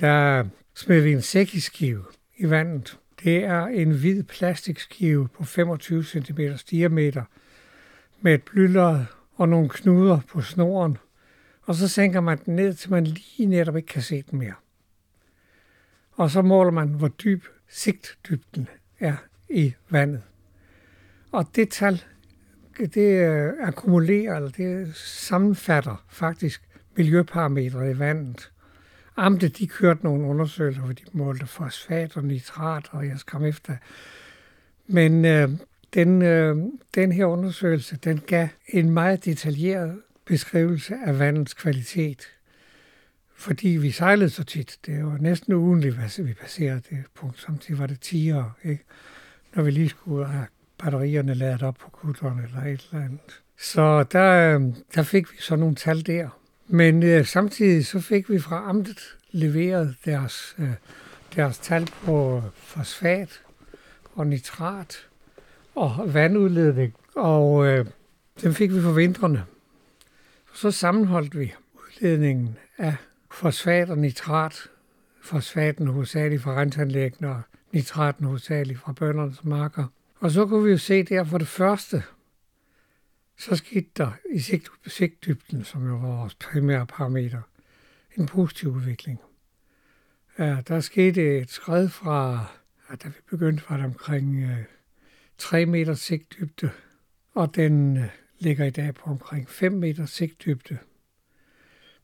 Der 0.00 0.44
smed 0.74 1.00
vi 1.00 1.12
en 1.12 1.22
sækkeskive 1.22 2.04
i 2.36 2.50
vandet. 2.50 2.98
Det 3.24 3.44
er 3.44 3.66
en 3.66 3.90
hvid 3.90 4.22
plastikskive 4.22 5.28
på 5.28 5.44
25 5.44 6.04
cm 6.04 6.40
diameter 6.70 7.24
med 8.20 8.34
et 8.34 8.42
blylod 8.42 9.04
og 9.34 9.48
nogle 9.48 9.68
knuder 9.68 10.20
på 10.28 10.40
snoren. 10.40 10.98
Og 11.62 11.74
så 11.74 11.88
sænker 11.88 12.20
man 12.20 12.38
den 12.44 12.56
ned, 12.56 12.74
til 12.74 12.90
man 12.90 13.04
lige 13.04 13.46
netop 13.46 13.76
ikke 13.76 13.86
kan 13.86 14.02
se 14.02 14.24
den 14.30 14.38
mere. 14.38 14.54
Og 16.12 16.30
så 16.30 16.42
måler 16.42 16.70
man, 16.70 16.88
hvor 16.88 17.08
dyb 17.08 17.44
sigtdybden 17.68 18.68
er 19.00 19.16
i 19.50 19.74
vandet. 19.88 20.22
Og 21.32 21.46
det 21.54 21.70
tal, 21.70 22.04
det 22.78 23.30
øh, 23.30 23.52
akkumulerer, 23.60 24.36
eller 24.36 24.50
det 24.50 24.96
sammenfatter 24.96 26.04
faktisk 26.08 26.62
miljøparametre 26.96 27.90
i 27.90 27.98
vandet. 27.98 28.52
Amte, 29.20 29.48
de 29.48 29.66
kørte 29.66 30.04
nogle 30.04 30.26
undersøgelser, 30.26 30.82
hvor 30.82 30.92
de 30.92 31.02
målte 31.12 31.46
fosfat 31.46 32.16
og 32.16 32.24
nitrat, 32.24 32.88
og 32.90 33.06
jeg 33.06 33.18
skam 33.18 33.44
efter. 33.44 33.76
Men 34.86 35.24
øh, 35.24 35.50
den, 35.94 36.22
øh, 36.22 36.56
den 36.94 37.12
her 37.12 37.24
undersøgelse, 37.24 37.96
den 37.96 38.20
gav 38.26 38.48
en 38.68 38.90
meget 38.90 39.24
detaljeret 39.24 40.00
beskrivelse 40.26 40.94
af 41.06 41.18
vandets 41.18 41.54
kvalitet. 41.54 42.26
Fordi 43.36 43.68
vi 43.68 43.90
sejlede 43.90 44.30
så 44.30 44.44
tit. 44.44 44.78
Det 44.86 45.06
var 45.06 45.16
næsten 45.20 45.52
ugenligt, 45.52 45.94
hvad 45.94 46.24
vi 46.24 46.34
passerede 46.34 46.82
det 46.90 47.04
punkt. 47.14 47.40
Samtidig 47.40 47.78
var 47.78 47.86
det 47.86 48.00
tiger, 48.00 48.56
ikke? 48.64 48.84
når 49.54 49.62
vi 49.62 49.70
lige 49.70 49.88
skulle 49.88 50.26
have 50.26 50.46
batterierne 50.78 51.34
ladet 51.34 51.62
op 51.62 51.74
på 51.74 51.90
kutteren 51.90 52.38
eller 52.44 52.62
et 52.62 52.88
eller 52.92 53.04
andet. 53.04 53.42
Så 53.58 54.02
der, 54.02 54.58
øh, 54.58 54.62
der 54.94 55.02
fik 55.02 55.32
vi 55.32 55.36
så 55.40 55.56
nogle 55.56 55.74
tal 55.74 56.06
der. 56.06 56.28
Men 56.68 57.02
øh, 57.02 57.26
samtidig 57.26 57.86
så 57.86 58.00
fik 58.00 58.30
vi 58.30 58.38
fra 58.38 58.68
amtet 58.68 59.16
leveret 59.30 59.96
deres, 60.04 60.56
øh, 60.58 60.70
deres 61.36 61.58
tal 61.58 61.88
på 62.04 62.42
fosfat 62.54 63.40
og 64.14 64.26
nitrat 64.26 65.06
og 65.74 66.14
vandudledning, 66.14 66.94
og 67.14 67.66
øh, 67.66 67.86
dem 68.42 68.54
fik 68.54 68.74
vi 68.74 68.80
for 68.80 68.92
vintrene. 68.92 69.44
Så 70.54 70.70
sammenholdt 70.70 71.38
vi 71.38 71.54
udledningen 71.74 72.56
af 72.78 72.96
fosfat 73.30 73.90
og 73.90 73.98
nitrat, 73.98 74.68
fosfaten 75.22 75.86
hovedsageligt 75.86 76.42
fra 76.42 76.60
rensanlæggene 76.60 77.28
og 77.28 77.40
nitraten 77.72 78.26
hovedsageligt 78.26 78.78
fra 78.78 78.92
bøndernes 78.92 79.44
marker. 79.44 79.84
Og 80.20 80.30
så 80.30 80.46
kunne 80.46 80.64
vi 80.64 80.70
jo 80.70 80.78
se 80.78 81.02
der 81.02 81.24
for 81.24 81.38
det 81.38 81.48
første, 81.48 82.02
så 83.38 83.56
skete 83.56 83.90
der 83.96 84.10
i 84.32 84.38
sigt, 84.38 84.68
sigtdybden, 84.86 85.64
som 85.64 85.86
jo 85.86 85.96
var 85.96 86.16
vores 86.16 86.34
primære 86.34 86.86
parameter, 86.86 87.42
en 88.16 88.26
positiv 88.26 88.68
udvikling. 88.68 89.20
Ja, 90.38 90.60
der 90.68 90.80
skete 90.80 91.38
et 91.38 91.50
skred 91.50 91.88
fra, 91.88 92.46
ja, 92.90 92.94
da 92.94 93.08
vi 93.08 93.14
begyndte, 93.30 93.64
var 93.68 93.76
det 93.76 93.86
omkring 93.86 94.36
øh, 94.36 94.64
3 95.38 95.66
meter 95.66 95.94
sigtdybde, 95.94 96.70
og 97.34 97.54
den 97.54 97.96
øh, 97.96 98.08
ligger 98.38 98.64
i 98.64 98.70
dag 98.70 98.94
på 98.94 99.10
omkring 99.10 99.48
5 99.48 99.72
meter 99.72 100.06
sigtdybde. 100.06 100.78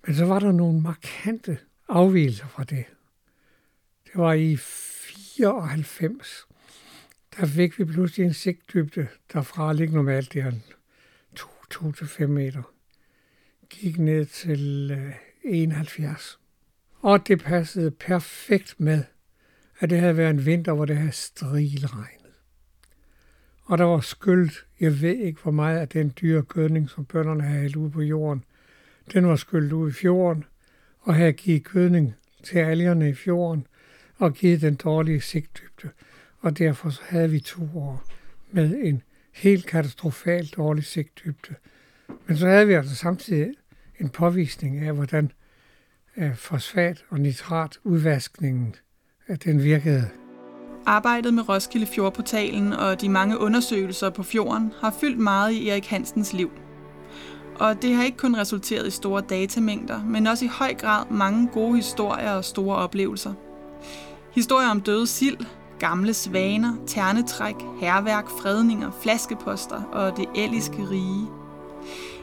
Men 0.06 0.16
så 0.16 0.24
var 0.24 0.38
der 0.38 0.52
nogle 0.52 0.80
markante 0.80 1.58
afvielser 1.88 2.46
fra 2.46 2.64
det. 2.64 2.84
Det 4.04 4.14
var 4.14 4.32
i 4.32 4.56
94, 4.56 6.46
der 7.36 7.46
fik 7.46 7.78
vi 7.78 7.84
pludselig 7.84 8.26
en 8.26 8.34
sigtdybde, 8.34 9.08
der 9.32 9.42
fra 9.42 9.72
ligger 9.72 9.94
normalt 9.94 10.32
der 10.32 10.52
2-5 11.74 12.26
meter, 12.26 12.62
gik 13.70 13.98
ned 13.98 14.26
til 14.26 14.90
øh, 14.90 15.12
71. 15.44 16.38
Og 17.00 17.28
det 17.28 17.42
passede 17.42 17.90
perfekt 17.90 18.74
med, 18.78 19.04
at 19.78 19.90
det 19.90 20.00
havde 20.00 20.16
været 20.16 20.30
en 20.30 20.46
vinter, 20.46 20.72
hvor 20.72 20.84
det 20.84 20.96
havde 20.96 21.12
strilregnet. 21.12 22.32
Og 23.64 23.78
der 23.78 23.84
var 23.84 24.00
skyldt, 24.00 24.66
jeg 24.80 25.00
ved 25.00 25.16
ikke 25.16 25.42
hvor 25.42 25.52
meget 25.52 25.78
af 25.78 25.88
den 25.88 26.12
dyre 26.20 26.42
gødning, 26.42 26.90
som 26.90 27.04
bønderne 27.04 27.42
havde 27.42 27.60
hældt 27.60 27.76
ud 27.76 27.90
på 27.90 28.02
jorden. 28.02 28.44
Den 29.12 29.26
var 29.26 29.36
skyldt 29.36 29.72
ud 29.72 29.90
i 29.90 29.92
fjorden, 29.92 30.44
og 31.00 31.14
havde 31.14 31.32
givet 31.32 31.64
gødning 31.64 32.14
til 32.42 32.58
algerne 32.58 33.08
i 33.08 33.14
fjorden, 33.14 33.66
og 34.16 34.34
givet 34.34 34.60
den 34.60 34.74
dårlige 34.74 35.20
sigtdybde. 35.20 35.90
Og 36.40 36.58
derfor 36.58 36.90
så 36.90 37.00
havde 37.08 37.30
vi 37.30 37.40
to 37.40 37.68
år 37.74 38.04
med 38.50 38.76
en 38.84 39.02
helt 39.34 39.66
katastrofalt 39.66 40.56
dårlig 40.56 40.84
sigtdybde. 40.84 41.54
Men 42.26 42.36
så 42.36 42.46
havde 42.46 42.66
vi 42.66 42.72
altså 42.72 42.94
samtidig 42.94 43.54
en 44.00 44.08
påvisning 44.08 44.78
af, 44.78 44.94
hvordan 44.94 45.32
øh, 46.16 46.36
fosfat 46.36 47.04
og 47.10 47.20
nitrat 47.20 47.78
udvaskningen 47.84 48.74
at 49.26 49.44
den 49.44 49.62
virkede. 49.62 50.08
Arbejdet 50.86 51.34
med 51.34 51.48
Roskilde 51.48 51.86
Fjordportalen 51.86 52.72
og 52.72 53.00
de 53.00 53.08
mange 53.08 53.38
undersøgelser 53.38 54.10
på 54.10 54.22
fjorden 54.22 54.72
har 54.80 54.94
fyldt 55.00 55.18
meget 55.18 55.52
i 55.52 55.68
Erik 55.68 55.86
Hansens 55.86 56.32
liv. 56.32 56.50
Og 57.54 57.82
det 57.82 57.94
har 57.94 58.04
ikke 58.04 58.16
kun 58.16 58.36
resulteret 58.36 58.86
i 58.86 58.90
store 58.90 59.22
datamængder, 59.28 60.04
men 60.04 60.26
også 60.26 60.44
i 60.44 60.48
høj 60.48 60.74
grad 60.74 61.06
mange 61.10 61.48
gode 61.52 61.76
historier 61.76 62.30
og 62.30 62.44
store 62.44 62.76
oplevelser. 62.76 63.34
Historier 64.32 64.68
om 64.68 64.80
døde 64.80 65.06
sild, 65.06 65.46
gamle 65.84 66.14
svaner, 66.14 66.72
ternetræk, 66.86 67.54
herværk, 67.80 68.28
fredninger, 68.28 68.90
flaskeposter 69.00 69.82
og 69.92 70.16
det 70.16 70.26
elliske 70.34 70.86
rige. 70.90 71.26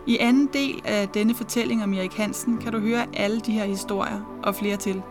I 0.08 0.18
anden 0.18 0.50
del 0.54 0.82
af 0.86 1.10
denne 1.10 1.36
fortælling 1.36 1.84
om 1.84 1.94
Erik 1.94 2.14
Hansen 2.14 2.58
kan 2.58 2.72
du 2.72 2.80
høre 2.80 3.06
alle 3.14 3.40
de 3.40 3.52
her 3.52 3.66
historier 3.66 4.40
og 4.44 4.56
flere 4.56 4.78
til. 4.78 5.02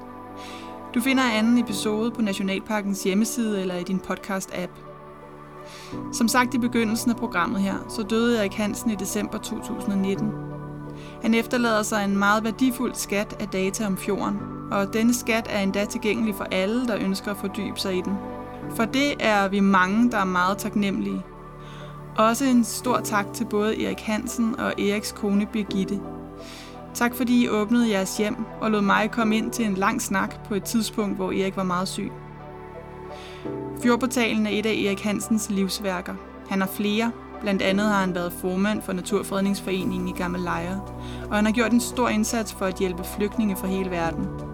Du 0.94 1.00
finder 1.00 1.22
anden 1.22 1.58
episode 1.58 2.10
på 2.10 2.22
Nationalparkens 2.22 3.02
hjemmeside 3.02 3.60
eller 3.60 3.76
i 3.76 3.82
din 3.82 4.00
podcast-app. 4.10 4.70
Som 6.12 6.28
sagt 6.28 6.54
i 6.54 6.58
begyndelsen 6.58 7.10
af 7.10 7.16
programmet 7.16 7.60
her, 7.60 7.74
så 7.88 8.02
døde 8.02 8.38
Erik 8.38 8.54
Hansen 8.54 8.90
i 8.90 8.94
december 8.94 9.38
2019. 9.38 10.30
Han 11.22 11.34
efterlader 11.34 11.82
sig 11.82 12.04
en 12.04 12.18
meget 12.18 12.44
værdifuld 12.44 12.94
skat 12.94 13.36
af 13.40 13.48
data 13.48 13.86
om 13.86 13.96
fjorden, 13.96 14.38
og 14.70 14.92
denne 14.92 15.14
skat 15.14 15.46
er 15.50 15.60
endda 15.60 15.84
tilgængelig 15.84 16.34
for 16.34 16.44
alle, 16.44 16.86
der 16.86 16.96
ønsker 17.00 17.30
at 17.30 17.36
fordybe 17.36 17.80
sig 17.80 17.96
i 17.96 18.00
den. 18.00 18.39
For 18.76 18.84
det 18.84 19.14
er 19.20 19.48
vi 19.48 19.60
mange, 19.60 20.10
der 20.10 20.18
er 20.18 20.24
meget 20.24 20.58
taknemmelige. 20.58 21.22
Også 22.16 22.44
en 22.44 22.64
stor 22.64 23.00
tak 23.00 23.26
til 23.34 23.44
både 23.44 23.84
Erik 23.84 24.00
Hansen 24.00 24.60
og 24.60 24.80
Eriks 24.80 25.12
kone 25.12 25.46
Birgitte. 25.46 26.00
Tak 26.94 27.14
fordi 27.14 27.44
I 27.44 27.48
åbnede 27.48 27.90
jeres 27.90 28.16
hjem 28.16 28.36
og 28.60 28.70
lod 28.70 28.80
mig 28.80 29.10
komme 29.10 29.36
ind 29.36 29.50
til 29.50 29.64
en 29.64 29.74
lang 29.74 30.02
snak 30.02 30.48
på 30.48 30.54
et 30.54 30.64
tidspunkt, 30.64 31.16
hvor 31.16 31.32
Erik 31.32 31.56
var 31.56 31.62
meget 31.62 31.88
syg. 31.88 32.12
Fjordportalen 33.82 34.46
er 34.46 34.50
et 34.50 34.66
af 34.66 34.72
Erik 34.72 35.00
Hansens 35.00 35.50
livsværker. 35.50 36.14
Han 36.48 36.60
har 36.60 36.68
flere, 36.68 37.12
Blandt 37.40 37.62
andet 37.62 37.86
har 37.86 38.00
han 38.00 38.14
været 38.14 38.32
formand 38.32 38.82
for 38.82 38.92
Naturfredningsforeningen 38.92 40.08
i 40.08 40.12
Gammel 40.12 40.40
Lejre, 40.40 40.80
og 41.30 41.36
han 41.36 41.44
har 41.44 41.52
gjort 41.52 41.72
en 41.72 41.80
stor 41.80 42.08
indsats 42.08 42.52
for 42.52 42.64
at 42.64 42.78
hjælpe 42.78 43.04
flygtninge 43.04 43.56
fra 43.56 43.66
hele 43.66 43.90
verden. 43.90 44.49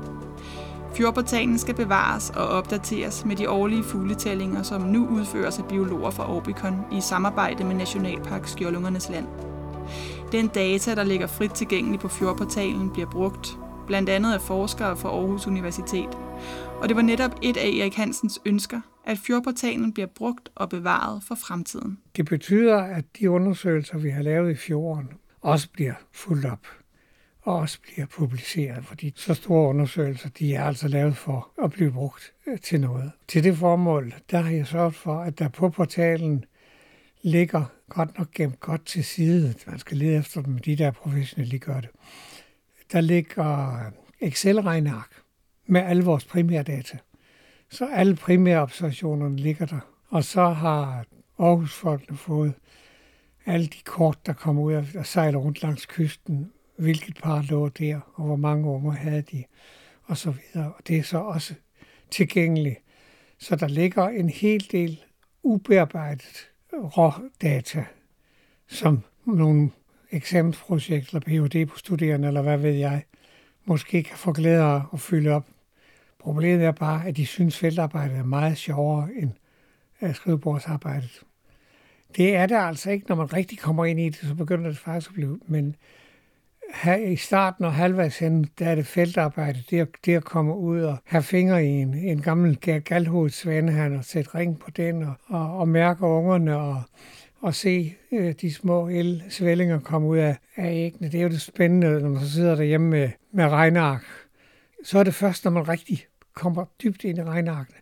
Fjordportalen 0.96 1.58
skal 1.58 1.74
bevares 1.74 2.30
og 2.30 2.48
opdateres 2.48 3.24
med 3.24 3.36
de 3.36 3.50
årlige 3.50 3.84
fugletællinger, 3.84 4.62
som 4.62 4.80
nu 4.80 5.08
udføres 5.08 5.58
af 5.58 5.64
biologer 5.68 6.10
fra 6.10 6.36
Orbicon 6.36 6.84
i 6.92 7.00
samarbejde 7.00 7.64
med 7.64 7.74
Nationalpark 7.74 8.48
Skjoldungernes 8.48 9.08
Land. 9.08 9.26
Den 10.32 10.48
data, 10.48 10.94
der 10.94 11.04
ligger 11.04 11.26
frit 11.26 11.50
tilgængelig 11.50 12.00
på 12.00 12.08
Fjordportalen, 12.08 12.90
bliver 12.90 13.10
brugt, 13.10 13.58
blandt 13.86 14.08
andet 14.08 14.34
af 14.34 14.40
forskere 14.40 14.96
fra 14.96 15.08
Aarhus 15.08 15.46
Universitet. 15.46 16.18
Og 16.80 16.88
det 16.88 16.96
var 16.96 17.02
netop 17.02 17.30
et 17.42 17.56
af 17.56 17.68
Erik 17.68 17.94
Hansens 17.94 18.40
ønsker, 18.46 18.80
at 19.04 19.18
fjordportalen 19.18 19.92
bliver 19.92 20.08
brugt 20.16 20.48
og 20.54 20.68
bevaret 20.68 21.22
for 21.28 21.34
fremtiden. 21.34 21.98
Det 22.16 22.24
betyder, 22.24 22.76
at 22.76 23.04
de 23.18 23.30
undersøgelser, 23.30 23.98
vi 23.98 24.10
har 24.10 24.22
lavet 24.22 24.50
i 24.50 24.56
fjorden, 24.56 25.08
også 25.40 25.68
bliver 25.72 25.94
fuldt 26.12 26.46
op 26.46 26.66
også 27.46 27.78
bliver 27.80 28.06
publiceret, 28.06 28.84
fordi 28.84 29.12
så 29.16 29.34
store 29.34 29.68
undersøgelser, 29.68 30.28
de 30.28 30.54
er 30.54 30.64
altså 30.64 30.88
lavet 30.88 31.16
for 31.16 31.50
at 31.64 31.70
blive 31.70 31.92
brugt 31.92 32.32
øh, 32.46 32.60
til 32.60 32.80
noget. 32.80 33.12
Til 33.28 33.44
det 33.44 33.56
formål, 33.56 34.14
der 34.30 34.40
har 34.40 34.50
jeg 34.50 34.66
sørget 34.66 34.94
for, 34.94 35.20
at 35.20 35.38
der 35.38 35.48
på 35.48 35.68
portalen 35.68 36.44
ligger 37.22 37.64
godt 37.88 38.18
nok 38.18 38.30
gemt 38.30 38.60
godt 38.60 38.86
til 38.86 39.04
side. 39.04 39.54
Man 39.66 39.78
skal 39.78 39.96
lede 39.96 40.18
efter 40.18 40.42
dem, 40.42 40.58
de 40.58 40.76
der 40.76 40.90
professionelle 40.90 41.58
gør 41.58 41.80
det. 41.80 41.90
Der 42.92 43.00
ligger 43.00 43.78
Excel-regneark 44.20 45.10
med 45.66 45.80
alle 45.80 46.04
vores 46.04 46.24
primære 46.24 46.62
data. 46.62 46.98
Så 47.70 47.86
alle 47.86 48.16
primære 48.16 48.62
observationerne 48.62 49.36
ligger 49.36 49.66
der. 49.66 49.80
Og 50.08 50.24
så 50.24 50.48
har 50.48 51.04
Aarhusfolkene 51.38 52.18
fået 52.18 52.54
alle 53.46 53.66
de 53.66 53.78
kort, 53.84 54.26
der 54.26 54.32
kommer 54.32 54.62
ud 54.62 54.84
og 54.98 55.06
sejler 55.06 55.38
rundt 55.38 55.62
langs 55.62 55.86
kysten, 55.86 56.52
hvilket 56.78 57.16
par 57.22 57.42
lå 57.42 57.68
der, 57.68 58.00
og 58.14 58.24
hvor 58.24 58.36
mange 58.36 58.68
unger 58.68 58.92
havde 58.92 59.22
de, 59.22 59.44
og 60.04 60.16
så 60.16 60.30
videre. 60.30 60.72
Og 60.72 60.88
det 60.88 60.96
er 60.96 61.02
så 61.02 61.18
også 61.18 61.54
tilgængeligt. 62.10 62.78
Så 63.38 63.56
der 63.56 63.68
ligger 63.68 64.08
en 64.08 64.28
hel 64.28 64.66
del 64.72 65.00
ubearbejdet 65.42 66.48
rådata, 66.72 67.84
som 68.68 69.02
nogle 69.24 69.70
eksamensprojekter, 70.10 71.18
eller 71.18 71.46
phd 71.48 71.78
studerende 71.78 72.28
eller 72.28 72.42
hvad 72.42 72.58
ved 72.58 72.72
jeg, 72.72 73.02
måske 73.64 74.02
kan 74.02 74.16
få 74.16 74.32
glæde 74.32 74.62
af 74.62 74.80
at 74.92 75.00
fylde 75.00 75.30
op. 75.30 75.46
Problemet 76.18 76.66
er 76.66 76.72
bare, 76.72 77.06
at 77.06 77.16
de 77.16 77.26
synes, 77.26 77.58
feltarbejdet 77.58 78.16
er 78.16 78.24
meget 78.24 78.58
sjovere 78.58 79.08
end 79.14 79.30
øh, 80.02 80.14
skrivebordsarbejdet. 80.14 81.22
Det 82.16 82.36
er 82.36 82.46
det 82.46 82.54
altså 82.54 82.90
ikke, 82.90 83.06
når 83.08 83.16
man 83.16 83.32
rigtig 83.32 83.58
kommer 83.58 83.84
ind 83.84 84.00
i 84.00 84.08
det, 84.08 84.16
så 84.16 84.34
begynder 84.34 84.68
det 84.68 84.78
faktisk 84.78 85.10
at 85.10 85.14
blive. 85.14 85.40
Men 85.46 85.76
i 87.06 87.16
starten 87.16 87.64
og 87.64 87.72
halvvejs 87.72 88.18
hen, 88.18 88.46
der 88.58 88.66
er 88.66 88.74
det 88.74 88.86
feltarbejde, 88.86 89.62
det 89.70 89.80
er, 89.80 89.86
det 90.04 90.14
at 90.14 90.24
komme 90.24 90.56
ud 90.56 90.80
og 90.80 90.96
have 91.04 91.22
fingre 91.22 91.64
i 91.64 91.68
en, 91.68 91.94
en 91.94 92.22
gammel 92.22 92.56
galhovedet 92.84 93.34
svanehan 93.34 93.96
og 93.96 94.04
sætte 94.04 94.34
ring 94.34 94.58
på 94.58 94.70
den 94.70 95.02
og, 95.02 95.14
og, 95.26 95.58
og 95.58 95.68
mærke 95.68 96.02
ungerne 96.02 96.56
og, 96.56 96.82
og 97.40 97.54
se 97.54 97.94
øh, 98.12 98.34
de 98.40 98.54
små 98.54 98.88
el-svællinger 98.88 99.80
komme 99.80 100.08
ud 100.08 100.18
af, 100.18 100.36
af 100.56 100.72
æggene. 100.74 101.08
Det 101.12 101.18
er 101.18 101.22
jo 101.22 101.28
det 101.28 101.40
spændende, 101.40 102.00
når 102.00 102.08
man 102.08 102.20
så 102.20 102.30
sidder 102.30 102.54
derhjemme 102.54 102.88
med, 102.88 103.10
med 103.32 103.48
regnark. 103.48 104.04
Så 104.84 104.98
er 104.98 105.02
det 105.02 105.14
først, 105.14 105.44
når 105.44 105.50
man 105.50 105.68
rigtig 105.68 106.06
kommer 106.34 106.64
dybt 106.82 107.04
ind 107.04 107.18
i 107.18 107.22
regnarkene. 107.22 107.78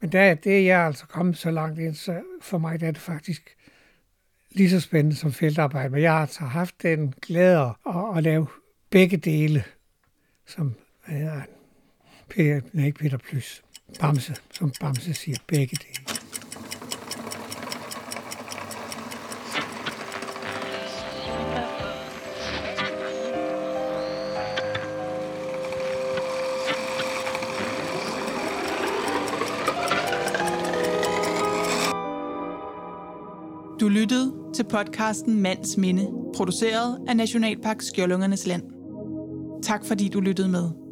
Men 0.00 0.12
der, 0.12 0.34
det 0.34 0.58
er 0.58 0.62
jeg 0.62 0.80
altså 0.80 1.06
kommet 1.06 1.36
så 1.36 1.50
langt 1.50 1.78
ind, 1.78 1.94
så 1.94 2.20
for 2.40 2.58
mig 2.58 2.80
der 2.80 2.86
er 2.86 2.90
det 2.90 3.00
faktisk 3.00 3.55
lige 4.56 4.70
så 4.70 4.80
spændende 4.80 5.16
som 5.16 5.32
feltarbejde. 5.32 5.90
Men 5.90 6.02
jeg 6.02 6.12
har 6.12 6.20
altså 6.20 6.44
haft 6.44 6.82
den 6.82 7.14
glæde 7.22 7.74
at, 7.86 8.16
at 8.16 8.22
lave 8.22 8.46
begge 8.90 9.16
dele, 9.16 9.64
som 10.46 10.74
ja, 11.08 11.40
Peter, 12.28 12.60
nej, 12.72 12.86
ikke 12.86 12.98
Peter 12.98 13.18
Plus, 13.18 13.62
Bamse, 14.00 14.34
som 14.50 14.72
Bamse 14.80 15.14
siger, 15.14 15.38
begge 15.46 15.76
dele. 15.76 16.16
Du 33.80 33.88
lyttede 33.88 34.35
til 34.56 34.64
podcasten 34.64 35.40
Mands 35.40 35.76
Minde, 35.76 36.08
produceret 36.34 36.98
af 37.08 37.16
Nationalpark 37.16 37.82
Skjoldungernes 37.82 38.46
Land. 38.46 38.62
Tak 39.62 39.84
fordi 39.84 40.08
du 40.08 40.20
lyttede 40.20 40.48
med. 40.48 40.85